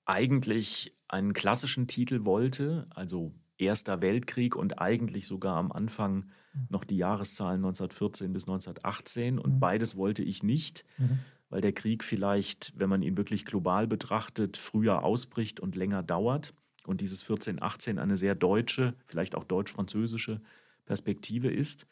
[0.08, 6.68] eigentlich einen klassischen Titel wollte, also Erster Weltkrieg und eigentlich sogar am Anfang mhm.
[6.70, 9.40] noch die Jahreszahlen 1914 bis 1918.
[9.40, 9.60] Und mhm.
[9.60, 11.20] beides wollte ich nicht, mhm.
[11.50, 16.54] weil der Krieg vielleicht, wenn man ihn wirklich global betrachtet, früher ausbricht und länger dauert.
[16.86, 20.40] Und dieses 1418 eine sehr deutsche, vielleicht auch deutsch-französische
[20.86, 21.88] Perspektive ist.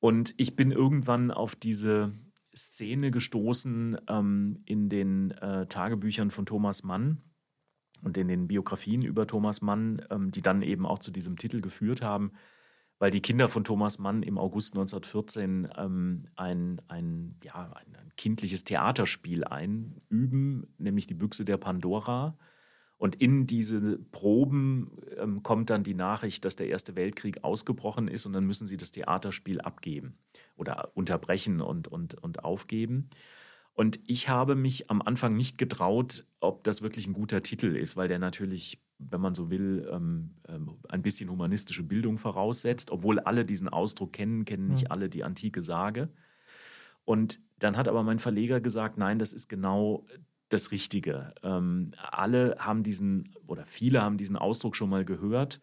[0.00, 2.12] Und ich bin irgendwann auf diese
[2.56, 7.22] Szene gestoßen ähm, in den äh, Tagebüchern von Thomas Mann
[8.02, 11.60] und in den Biografien über Thomas Mann, ähm, die dann eben auch zu diesem Titel
[11.60, 12.32] geführt haben,
[12.98, 18.12] weil die Kinder von Thomas Mann im August 1914 ähm, ein, ein, ja, ein, ein
[18.16, 22.38] kindliches Theaterspiel einüben, nämlich die Büchse der Pandora.
[22.96, 28.24] Und in diese Proben ähm, kommt dann die Nachricht, dass der Erste Weltkrieg ausgebrochen ist
[28.24, 30.16] und dann müssen sie das Theaterspiel abgeben
[30.56, 33.10] oder unterbrechen und, und, und aufgeben.
[33.74, 37.94] Und ich habe mich am Anfang nicht getraut, ob das wirklich ein guter Titel ist,
[37.96, 43.18] weil der natürlich, wenn man so will, ähm, ähm, ein bisschen humanistische Bildung voraussetzt, obwohl
[43.18, 46.08] alle diesen Ausdruck kennen, kennen nicht alle die antike Sage.
[47.04, 50.06] Und dann hat aber mein Verleger gesagt, nein, das ist genau
[50.48, 51.34] das Richtige.
[51.42, 55.60] Ähm, alle haben diesen, oder viele haben diesen Ausdruck schon mal gehört.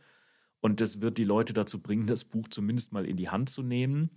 [0.62, 3.64] Und das wird die Leute dazu bringen, das Buch zumindest mal in die Hand zu
[3.64, 4.10] nehmen.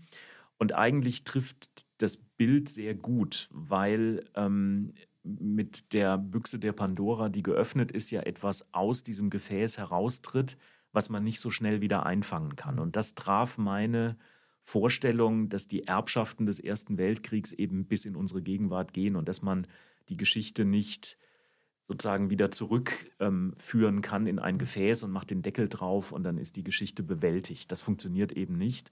[0.58, 7.42] Und eigentlich trifft das Bild sehr gut, weil ähm, mit der Büchse der Pandora, die
[7.42, 10.56] geöffnet ist, ja etwas aus diesem Gefäß heraustritt,
[10.92, 12.78] was man nicht so schnell wieder einfangen kann.
[12.78, 14.16] Und das traf meine
[14.62, 19.42] Vorstellung, dass die Erbschaften des Ersten Weltkriegs eben bis in unsere Gegenwart gehen und dass
[19.42, 19.66] man
[20.08, 21.18] die Geschichte nicht
[21.84, 26.36] sozusagen wieder zurückführen ähm, kann in ein Gefäß und macht den Deckel drauf und dann
[26.36, 27.70] ist die Geschichte bewältigt.
[27.70, 28.90] Das funktioniert eben nicht.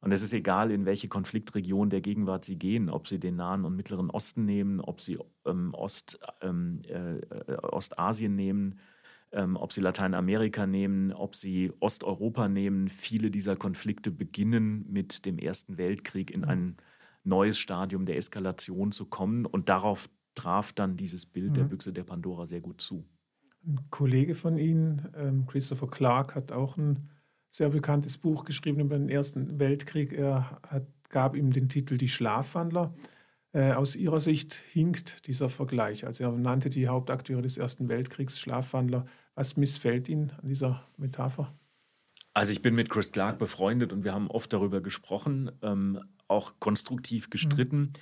[0.00, 3.64] Und es ist egal, in welche Konfliktregion der Gegenwart Sie gehen, ob Sie den Nahen
[3.64, 7.18] und Mittleren Osten nehmen, ob Sie ähm, Ost, ähm, äh,
[7.62, 8.78] Ostasien nehmen,
[9.32, 12.88] ähm, ob Sie Lateinamerika nehmen, ob Sie Osteuropa nehmen.
[12.88, 16.76] Viele dieser Konflikte beginnen mit dem Ersten Weltkrieg in ein
[17.24, 19.46] neues Stadium der Eskalation zu kommen.
[19.46, 21.54] Und darauf traf dann dieses Bild mhm.
[21.54, 23.04] der Büchse der Pandora sehr gut zu.
[23.66, 27.10] Ein Kollege von Ihnen, ähm, Christopher Clark, hat auch ein
[27.58, 30.12] sehr bekanntes Buch geschrieben über den Ersten Weltkrieg.
[30.12, 32.94] Er hat, gab ihm den Titel Die Schlafwandler.
[33.52, 36.06] Äh, aus Ihrer Sicht hinkt dieser Vergleich.
[36.06, 39.06] Also er nannte die Hauptakteure des Ersten Weltkriegs Schlafwandler.
[39.34, 41.52] Was missfällt Ihnen an dieser Metapher?
[42.32, 46.54] Also ich bin mit Chris Clark befreundet und wir haben oft darüber gesprochen, ähm, auch
[46.60, 47.80] konstruktiv gestritten.
[47.80, 47.92] Mhm.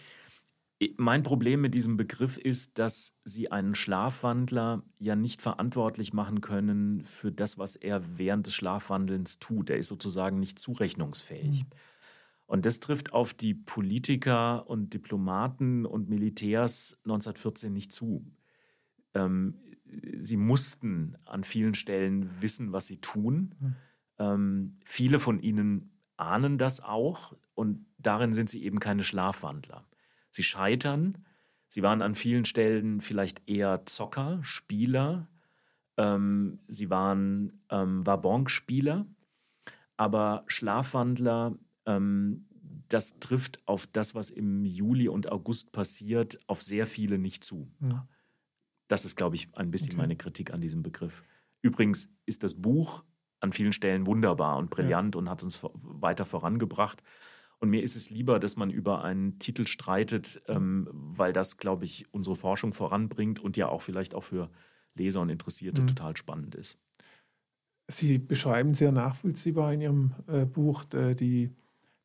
[0.96, 7.02] Mein Problem mit diesem Begriff ist, dass Sie einen Schlafwandler ja nicht verantwortlich machen können
[7.02, 9.70] für das, was er während des Schlafwandelns tut.
[9.70, 11.64] Er ist sozusagen nicht zurechnungsfähig.
[11.64, 11.70] Mhm.
[12.46, 18.24] Und das trifft auf die Politiker und Diplomaten und Militärs 1914 nicht zu.
[19.14, 19.54] Ähm,
[20.20, 23.54] sie mussten an vielen Stellen wissen, was sie tun.
[23.58, 23.76] Mhm.
[24.18, 29.86] Ähm, viele von ihnen ahnen das auch und darin sind sie eben keine Schlafwandler.
[30.36, 31.24] Sie scheitern.
[31.66, 35.28] Sie waren an vielen Stellen vielleicht eher Zocker, Spieler.
[35.96, 39.06] Ähm, sie waren ähm, Wabonk-Spieler.
[39.96, 42.46] Aber Schlafwandler, ähm,
[42.88, 47.72] das trifft auf das, was im Juli und August passiert, auf sehr viele nicht zu.
[47.80, 48.06] Ja.
[48.88, 50.02] Das ist, glaube ich, ein bisschen okay.
[50.02, 51.24] meine Kritik an diesem Begriff.
[51.62, 53.04] Übrigens ist das Buch
[53.40, 55.18] an vielen Stellen wunderbar und brillant ja.
[55.18, 57.02] und hat uns weiter vorangebracht.
[57.58, 61.84] Und mir ist es lieber, dass man über einen Titel streitet, ähm, weil das, glaube
[61.84, 64.50] ich, unsere Forschung voranbringt und ja auch vielleicht auch für
[64.94, 65.88] Leser und Interessierte mhm.
[65.88, 66.78] total spannend ist.
[67.88, 71.50] Sie beschreiben sehr nachvollziehbar in Ihrem äh, Buch äh, die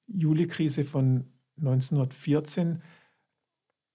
[0.07, 1.25] Juli-Krise von
[1.57, 2.81] 1914.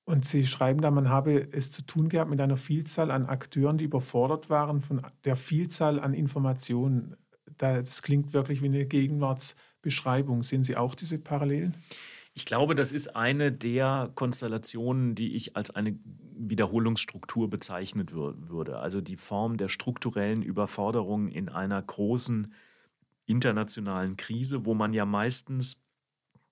[0.05, 3.79] Und Sie schreiben da, man habe es zu tun gehabt mit einer Vielzahl an Akteuren,
[3.79, 7.17] die überfordert waren von der Vielzahl an Informationen.
[7.59, 10.43] Das klingt wirklich wie eine Gegenwarts- Beschreibung.
[10.43, 11.77] Sehen Sie auch diese Parallelen?
[12.35, 15.97] Ich glaube, das ist eine der Konstellationen, die ich als eine
[16.37, 18.81] Wiederholungsstruktur bezeichnet würde.
[18.81, 22.53] Also die Form der strukturellen Überforderung in einer großen
[23.27, 25.81] internationalen Krise, wo man ja meistens,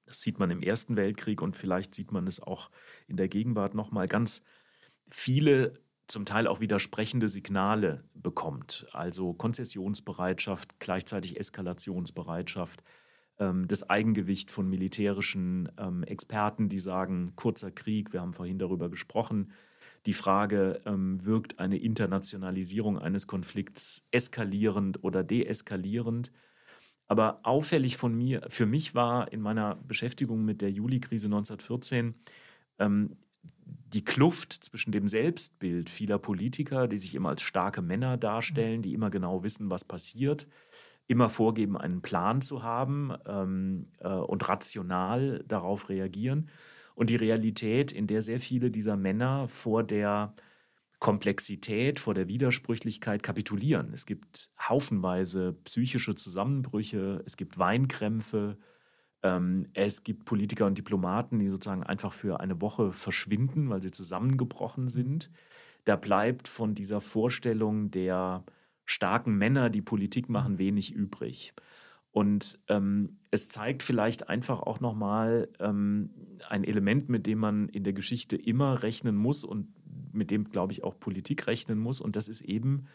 [0.06, 2.70] das sieht man im Ersten Weltkrieg und vielleicht sieht man es auch
[3.08, 4.42] in der Gegenwart nochmal, ganz
[5.10, 8.86] viele zum Teil auch widersprechende Signale bekommt.
[8.92, 12.84] Also Konzessionsbereitschaft, gleichzeitig Eskalationsbereitschaft
[13.36, 19.52] das Eigengewicht von militärischen ähm, Experten, die sagen, kurzer Krieg, wir haben vorhin darüber gesprochen,
[20.06, 26.30] die Frage, ähm, wirkt eine Internationalisierung eines Konflikts eskalierend oder deeskalierend?
[27.06, 32.14] Aber auffällig von mir, für mich war in meiner Beschäftigung mit der Juli-Krise 1914
[32.78, 33.16] ähm,
[33.66, 38.94] die Kluft zwischen dem Selbstbild vieler Politiker, die sich immer als starke Männer darstellen, die
[38.94, 40.46] immer genau wissen, was passiert,
[41.06, 46.50] immer vorgeben, einen Plan zu haben ähm, äh, und rational darauf reagieren.
[46.94, 50.34] Und die Realität, in der sehr viele dieser Männer vor der
[51.00, 53.92] Komplexität, vor der Widersprüchlichkeit kapitulieren.
[53.92, 58.56] Es gibt haufenweise psychische Zusammenbrüche, es gibt Weinkrämpfe,
[59.22, 63.90] ähm, es gibt Politiker und Diplomaten, die sozusagen einfach für eine Woche verschwinden, weil sie
[63.90, 65.30] zusammengebrochen sind.
[65.84, 68.44] Da bleibt von dieser Vorstellung der
[68.84, 71.54] starken Männer, die Politik machen, wenig übrig.
[72.10, 76.10] Und ähm, es zeigt vielleicht einfach auch nochmal ähm,
[76.48, 79.68] ein Element, mit dem man in der Geschichte immer rechnen muss und
[80.12, 82.00] mit dem, glaube ich, auch Politik rechnen muss.
[82.00, 82.86] Und das ist eben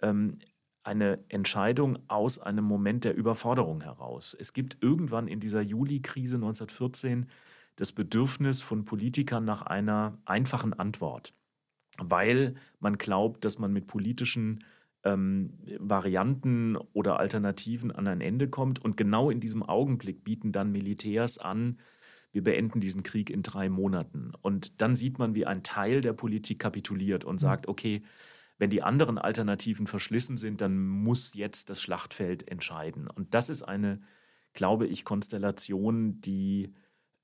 [0.00, 0.38] ähm,
[0.82, 4.34] eine Entscheidung aus einem Moment der Überforderung heraus.
[4.38, 7.26] Es gibt irgendwann in dieser Juli-Krise 1914
[7.76, 11.34] das Bedürfnis von Politikern nach einer einfachen Antwort,
[11.98, 14.64] weil man glaubt, dass man mit politischen
[15.04, 18.82] ähm, Varianten oder Alternativen an ein Ende kommt.
[18.82, 21.78] Und genau in diesem Augenblick bieten dann Militärs an,
[22.32, 24.32] wir beenden diesen Krieg in drei Monaten.
[24.42, 27.38] Und dann sieht man, wie ein Teil der Politik kapituliert und mhm.
[27.38, 28.02] sagt, okay,
[28.58, 33.08] wenn die anderen Alternativen verschlissen sind, dann muss jetzt das Schlachtfeld entscheiden.
[33.08, 34.00] Und das ist eine,
[34.52, 36.72] glaube ich, Konstellation, die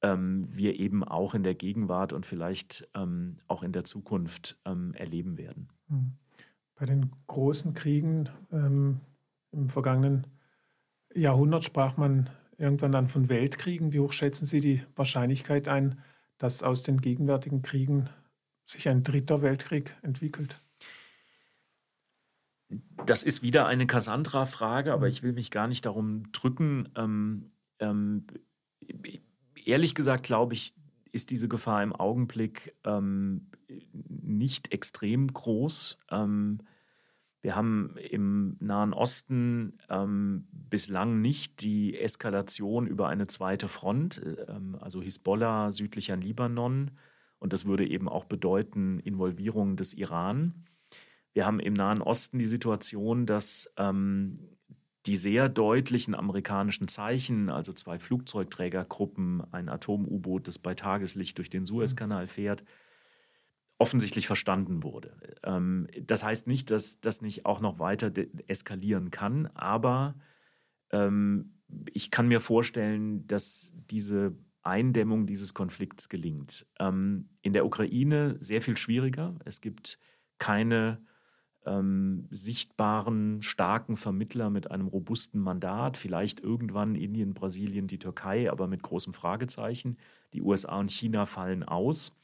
[0.03, 4.95] ähm, wir eben auch in der Gegenwart und vielleicht ähm, auch in der Zukunft ähm,
[4.95, 5.69] erleben werden.
[5.89, 6.13] Mhm
[6.81, 9.01] bei den großen Kriegen ähm,
[9.53, 10.27] im vergangenen
[11.15, 13.93] Jahrhundert sprach man irgendwann dann von Weltkriegen.
[13.93, 16.01] Wie hoch schätzen Sie die Wahrscheinlichkeit ein,
[16.39, 18.09] dass aus den gegenwärtigen Kriegen
[18.65, 20.59] sich ein dritter Weltkrieg entwickelt?
[23.05, 26.89] das ist wieder eine Cassandra-Frage, aber ich will mich gar nicht darum drücken.
[26.97, 27.51] Ähm,
[27.81, 28.27] ähm,
[29.65, 30.73] ehrlich gesagt, glaube ich,
[31.13, 33.49] ist diese Gefahr im Augenblick ähm,
[34.05, 35.99] nicht extrem groß.
[36.11, 36.61] Ähm,
[37.43, 44.77] wir haben im Nahen Osten ähm, bislang nicht die Eskalation über eine zweite Front, ähm,
[44.79, 46.91] also Hisbollah südlich an Libanon.
[47.39, 50.67] Und das würde eben auch bedeuten Involvierung des Iran.
[51.33, 54.41] Wir haben im Nahen Osten die Situation, dass ähm,
[55.07, 61.65] die sehr deutlichen amerikanischen Zeichen, also zwei Flugzeugträgergruppen, ein Atom-U-Boot, das bei Tageslicht durch den
[61.65, 62.65] Suezkanal fährt,
[63.81, 65.17] offensichtlich verstanden wurde.
[65.43, 68.13] Ähm, das heißt nicht, dass das nicht auch noch weiter
[68.47, 70.15] eskalieren kann, aber
[70.91, 71.55] ähm,
[71.93, 76.67] ich kann mir vorstellen, dass diese Eindämmung dieses Konflikts gelingt.
[76.79, 79.37] Ähm, in der Ukraine sehr viel schwieriger.
[79.47, 79.99] Es gibt
[80.39, 81.03] keine
[81.65, 85.97] ähm, sichtbaren, starken Vermittler mit einem robusten Mandat.
[85.97, 89.97] Vielleicht irgendwann Indien, Brasilien, die Türkei, aber mit großem Fragezeichen.
[90.35, 92.15] Die USA und China fallen aus.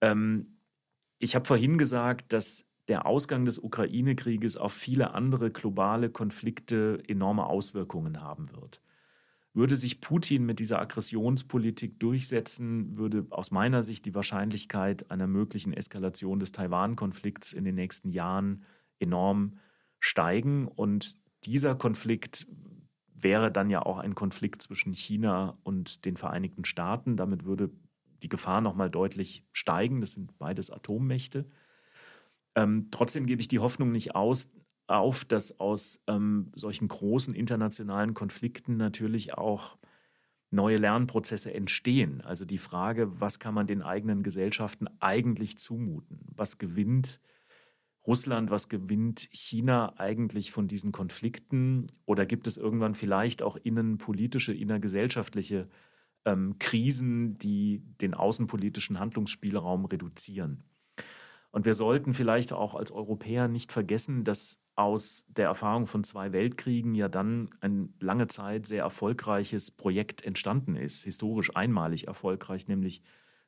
[0.00, 0.58] Ähm,
[1.18, 7.46] ich habe vorhin gesagt, dass der Ausgang des Ukraine-Krieges auf viele andere globale Konflikte enorme
[7.46, 8.82] Auswirkungen haben wird.
[9.52, 15.72] Würde sich Putin mit dieser Aggressionspolitik durchsetzen, würde aus meiner Sicht die Wahrscheinlichkeit einer möglichen
[15.72, 18.64] Eskalation des Taiwan-Konflikts in den nächsten Jahren
[18.98, 19.58] enorm
[19.98, 20.66] steigen.
[20.66, 22.46] Und dieser Konflikt
[23.14, 27.16] wäre dann ja auch ein Konflikt zwischen China und den Vereinigten Staaten.
[27.16, 27.70] Damit würde
[28.22, 30.00] die Gefahr nochmal deutlich steigen.
[30.00, 31.46] Das sind beides Atommächte.
[32.54, 34.50] Ähm, trotzdem gebe ich die Hoffnung nicht aus,
[34.86, 39.78] auf, dass aus ähm, solchen großen internationalen Konflikten natürlich auch
[40.50, 42.20] neue Lernprozesse entstehen.
[42.22, 46.20] Also die Frage, was kann man den eigenen Gesellschaften eigentlich zumuten?
[46.34, 47.20] Was gewinnt
[48.06, 51.86] Russland, was gewinnt China eigentlich von diesen Konflikten?
[52.04, 55.68] Oder gibt es irgendwann vielleicht auch innenpolitische, innergesellschaftliche
[56.24, 60.64] ähm, Krisen, die den außenpolitischen Handlungsspielraum reduzieren?
[61.52, 66.32] Und wir sollten vielleicht auch als Europäer nicht vergessen, dass aus der Erfahrung von zwei
[66.32, 73.02] Weltkriegen ja dann ein lange Zeit sehr erfolgreiches Projekt entstanden ist, historisch einmalig erfolgreich, nämlich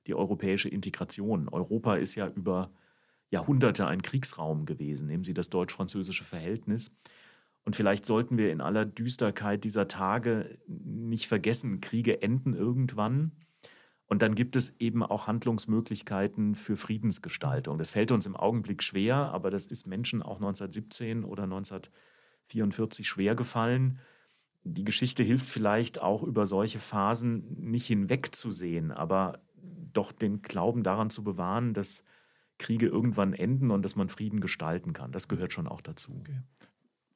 [0.06, 1.48] die europäische Integration.
[1.48, 2.72] Europa ist ja über
[3.30, 6.90] Jahrhunderte ein Kriegsraum gewesen, nehmen Sie das deutsch-französische Verhältnis.
[7.64, 13.32] Und vielleicht sollten wir in aller Düsterkeit dieser Tage nicht vergessen, Kriege enden irgendwann.
[14.06, 17.78] Und dann gibt es eben auch Handlungsmöglichkeiten für Friedensgestaltung.
[17.78, 23.34] Das fällt uns im Augenblick schwer, aber das ist Menschen auch 1917 oder 1944 schwer
[23.34, 24.00] gefallen.
[24.64, 29.40] Die Geschichte hilft vielleicht auch über solche Phasen nicht hinwegzusehen, aber
[29.92, 32.04] doch den Glauben daran zu bewahren, dass
[32.58, 35.10] Kriege irgendwann enden und dass man Frieden gestalten kann.
[35.10, 36.16] Das gehört schon auch dazu.
[36.20, 36.42] Okay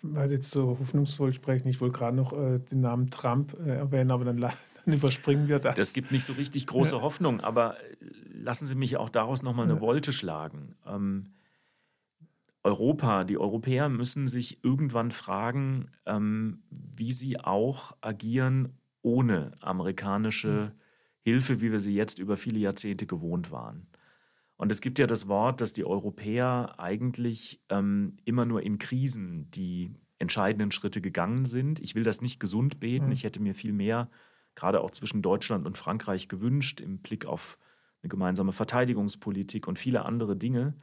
[0.02, 3.70] weil Sie jetzt so hoffnungsvoll sprechen, ich wollte gerade noch äh, den Namen Trump äh,
[3.70, 4.36] erwähnen, aber dann,
[4.84, 5.76] dann, überspringen wir das.
[5.76, 7.02] Das gibt nicht so richtig große ja.
[7.02, 7.96] Hoffnung, aber äh,
[8.32, 9.80] lassen Sie mich auch daraus nochmal eine ja.
[9.80, 10.76] Wolte schlagen.
[10.86, 11.32] Ähm,
[12.66, 20.80] Europa, die Europäer müssen sich irgendwann fragen, ähm, wie sie auch agieren ohne amerikanische mhm.
[21.20, 23.86] Hilfe, wie wir sie jetzt über viele Jahrzehnte gewohnt waren.
[24.56, 29.50] Und es gibt ja das Wort, dass die Europäer eigentlich ähm, immer nur in Krisen
[29.50, 31.80] die entscheidenden Schritte gegangen sind.
[31.80, 33.06] Ich will das nicht gesund beten.
[33.06, 33.12] Mhm.
[33.12, 34.10] Ich hätte mir viel mehr,
[34.54, 37.58] gerade auch zwischen Deutschland und Frankreich, gewünscht, im Blick auf
[38.02, 40.74] eine gemeinsame Verteidigungspolitik und viele andere Dinge.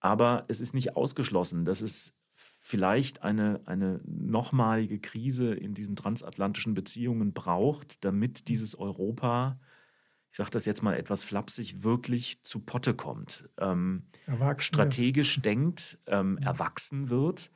[0.00, 6.74] Aber es ist nicht ausgeschlossen, dass es vielleicht eine, eine nochmalige Krise in diesen transatlantischen
[6.74, 9.58] Beziehungen braucht, damit dieses Europa
[10.30, 13.48] ich sage das jetzt mal etwas flapsig, wirklich zu Potte kommt.
[13.58, 14.04] Ähm,
[14.62, 15.44] strategisch wird.
[15.46, 16.38] denkt, ähm, mhm.
[16.38, 17.50] erwachsen wird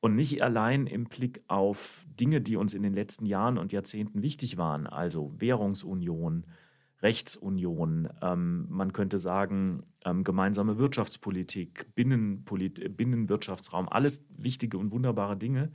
[0.00, 4.22] und nicht allein im Blick auf Dinge, die uns in den letzten Jahren und Jahrzehnten
[4.22, 6.46] wichtig waren, also Währungsunion,
[7.02, 15.72] Rechtsunion, ähm, man könnte sagen, ähm, gemeinsame Wirtschaftspolitik, Binnenpolit Binnenwirtschaftsraum, alles wichtige und wunderbare Dinge.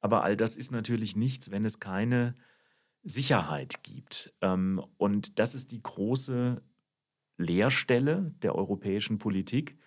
[0.00, 2.34] Aber all das ist natürlich nichts, wenn es keine
[3.02, 4.34] Sicherheit gibt.
[4.40, 6.62] Ähm, und das ist die große
[7.36, 9.78] Leerstelle der europäischen Politik.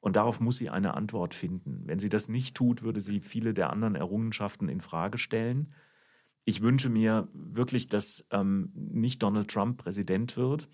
[0.00, 1.82] Und darauf muss sie eine Antwort finden.
[1.84, 5.74] Wenn sie das nicht tut, würde sie viele der anderen Errungenschaften in Frage stellen.
[6.44, 10.70] Ich wünsche mir wirklich, dass ähm, nicht Donald Trump Präsident wird.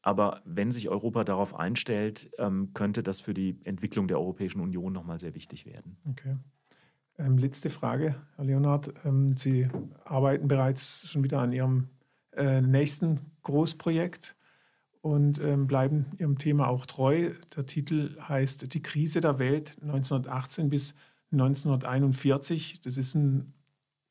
[0.00, 4.92] Aber wenn sich Europa darauf einstellt, ähm, könnte das für die Entwicklung der Europäischen Union
[4.92, 5.98] nochmal sehr wichtig werden.
[6.08, 6.36] Okay.
[7.24, 8.92] Ähm, letzte Frage, Herr Leonhard.
[9.04, 9.68] Ähm, Sie
[10.04, 11.88] arbeiten bereits schon wieder an Ihrem
[12.34, 14.36] äh, nächsten Großprojekt.
[15.00, 17.32] und ähm, bleiben ihrem Thema auch treu.
[17.56, 20.94] Der Titel heißt Die Krise der Welt 1918 bis
[21.32, 22.80] 1941.
[22.82, 23.52] Das ist ein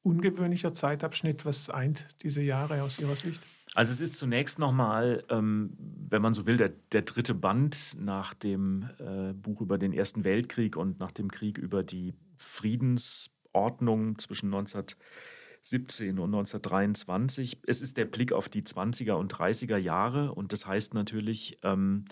[0.04, 1.46] ungewöhnlicher Zeitabschnitt.
[1.46, 3.42] Was eint diese Jahre aus Ihrer Sicht?
[3.74, 5.78] Also es ist zunächst nochmal, ähm,
[6.10, 10.26] wenn man so will, der, der dritte Band nach dem äh, Buch über den Ersten
[10.26, 17.60] Weltkrieg und nach dem Krieg über die Friedensordnung zwischen 1917 und 1923.
[17.66, 22.06] Es ist der Blick auf die 20er und 30er Jahre und das heißt natürlich ähm,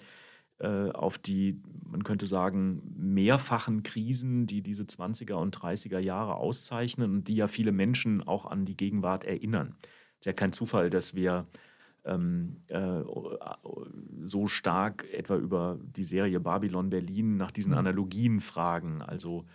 [0.59, 7.11] äh, auf die, man könnte sagen, mehrfachen Krisen, die diese 20er und 30er Jahre auszeichnen
[7.11, 9.75] und die ja viele Menschen auch an die Gegenwart erinnern.
[9.81, 11.47] Es ist ja kein Zufall, dass wir
[12.03, 13.01] ähm, äh,
[14.21, 17.79] so stark etwa über die Serie Babylon Berlin nach diesen mhm.
[17.79, 19.01] Analogien fragen.
[19.01, 19.45] Also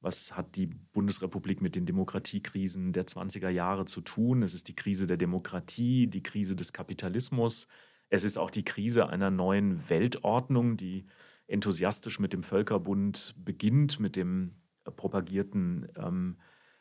[0.00, 4.42] was hat die Bundesrepublik mit den Demokratiekrisen der 20er Jahre zu tun?
[4.42, 7.66] Es ist die Krise der Demokratie, die Krise des Kapitalismus.
[8.08, 11.06] Es ist auch die Krise einer neuen Weltordnung, die
[11.46, 16.36] enthusiastisch mit dem Völkerbund beginnt, mit dem propagierten ähm,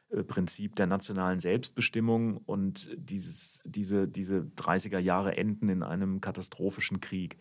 [0.10, 7.00] äh, Prinzip der nationalen Selbstbestimmung und dieses, diese, diese 30er Jahre enden in einem katastrophischen
[7.02, 7.38] Krieg.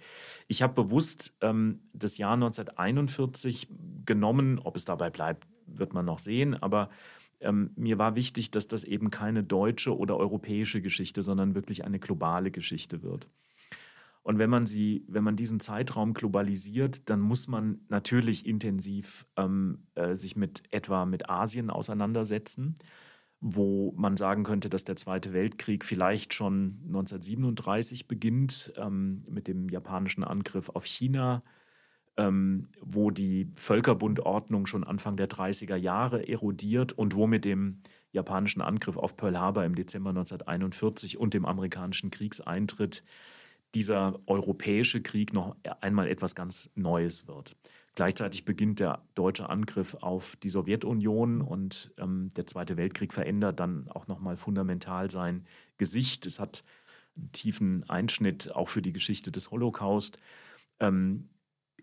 [0.48, 3.68] Ich habe bewusst ähm, das Jahr 1941
[4.04, 6.90] genommen, ob es dabei bleibt, wird man noch sehen, aber
[7.40, 11.98] ähm, mir war wichtig, dass das eben keine deutsche oder europäische Geschichte, sondern wirklich eine
[11.98, 13.28] globale Geschichte wird.
[14.22, 19.86] Und wenn man sie, wenn man diesen Zeitraum globalisiert, dann muss man natürlich intensiv ähm,
[19.94, 22.74] äh, sich mit etwa mit Asien auseinandersetzen,
[23.40, 29.68] wo man sagen könnte, dass der Zweite Weltkrieg vielleicht schon 1937 beginnt ähm, mit dem
[29.68, 31.42] japanischen Angriff auf China,
[32.16, 37.80] ähm, wo die Völkerbundordnung schon Anfang der 30er Jahre erodiert und wo mit dem
[38.12, 43.04] japanischen Angriff auf Pearl Harbor im Dezember 1941 und dem amerikanischen Kriegseintritt
[43.74, 47.56] dieser europäische Krieg noch einmal etwas ganz Neues wird.
[47.94, 53.88] Gleichzeitig beginnt der deutsche Angriff auf die Sowjetunion und ähm, der Zweite Weltkrieg verändert dann
[53.88, 55.46] auch nochmal fundamental sein
[55.78, 56.26] Gesicht.
[56.26, 56.62] Es hat
[57.16, 60.18] einen tiefen Einschnitt auch für die Geschichte des Holocaust.
[60.78, 61.30] Ähm,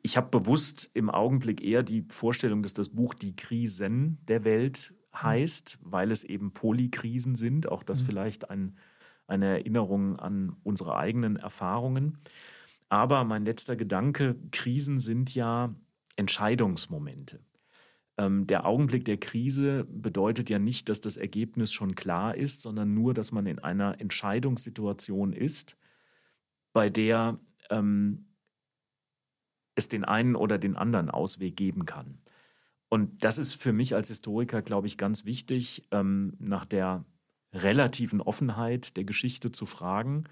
[0.04, 4.94] ich habe bewusst im Augenblick eher die Vorstellung, dass das Buch Die Krisen der Welt
[5.16, 7.72] heißt, weil es eben Polykrisen sind.
[7.72, 8.06] Auch das mhm.
[8.06, 8.78] vielleicht ein
[9.28, 12.18] eine Erinnerung an unsere eigenen Erfahrungen.
[12.90, 15.74] Aber mein letzter Gedanke, Krisen sind ja
[16.16, 17.40] Entscheidungsmomente.
[18.18, 22.94] Ähm, der Augenblick der Krise bedeutet ja nicht, dass das Ergebnis schon klar ist, sondern
[22.94, 25.78] nur, dass man in einer Entscheidungssituation ist,
[26.72, 27.40] bei der
[27.72, 28.28] ähm,
[29.76, 32.20] es den einen oder den anderen Ausweg geben kann.
[32.90, 37.06] Und das ist für mich als Historiker, glaube ich, ganz wichtig, ähm, nach der
[37.52, 40.26] relativen Offenheit der Geschichte zu fragen.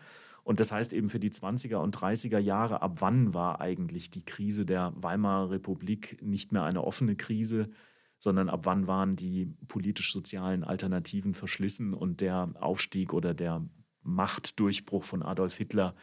[0.43, 4.25] Und das heißt eben für die 20er und 30er Jahre, ab wann war eigentlich die
[4.25, 7.69] Krise der Weimarer Republik nicht mehr eine offene Krise,
[8.17, 13.65] sondern ab wann waren die politisch-sozialen Alternativen verschlissen und der Aufstieg oder der
[14.03, 15.95] Machtdurchbruch von Adolf Hitler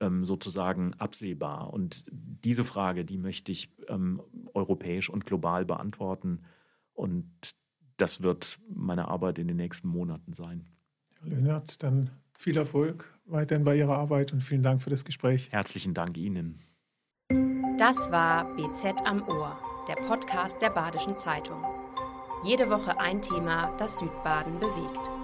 [0.00, 1.72] ähm, sozusagen absehbar.
[1.72, 4.22] Und diese Frage, die möchte ich ähm,
[4.54, 6.42] europäisch und global beantworten.
[6.92, 7.30] Und
[7.96, 10.66] das wird meine Arbeit in den nächsten Monaten sein.
[11.20, 15.52] Herr Löhnert, dann viel Erfolg weiterhin bei Ihrer Arbeit und vielen Dank für das Gespräch.
[15.52, 16.60] Herzlichen Dank Ihnen.
[17.78, 21.64] Das war BZ am Ohr, der Podcast der Badischen Zeitung.
[22.44, 25.23] Jede Woche ein Thema, das Südbaden bewegt.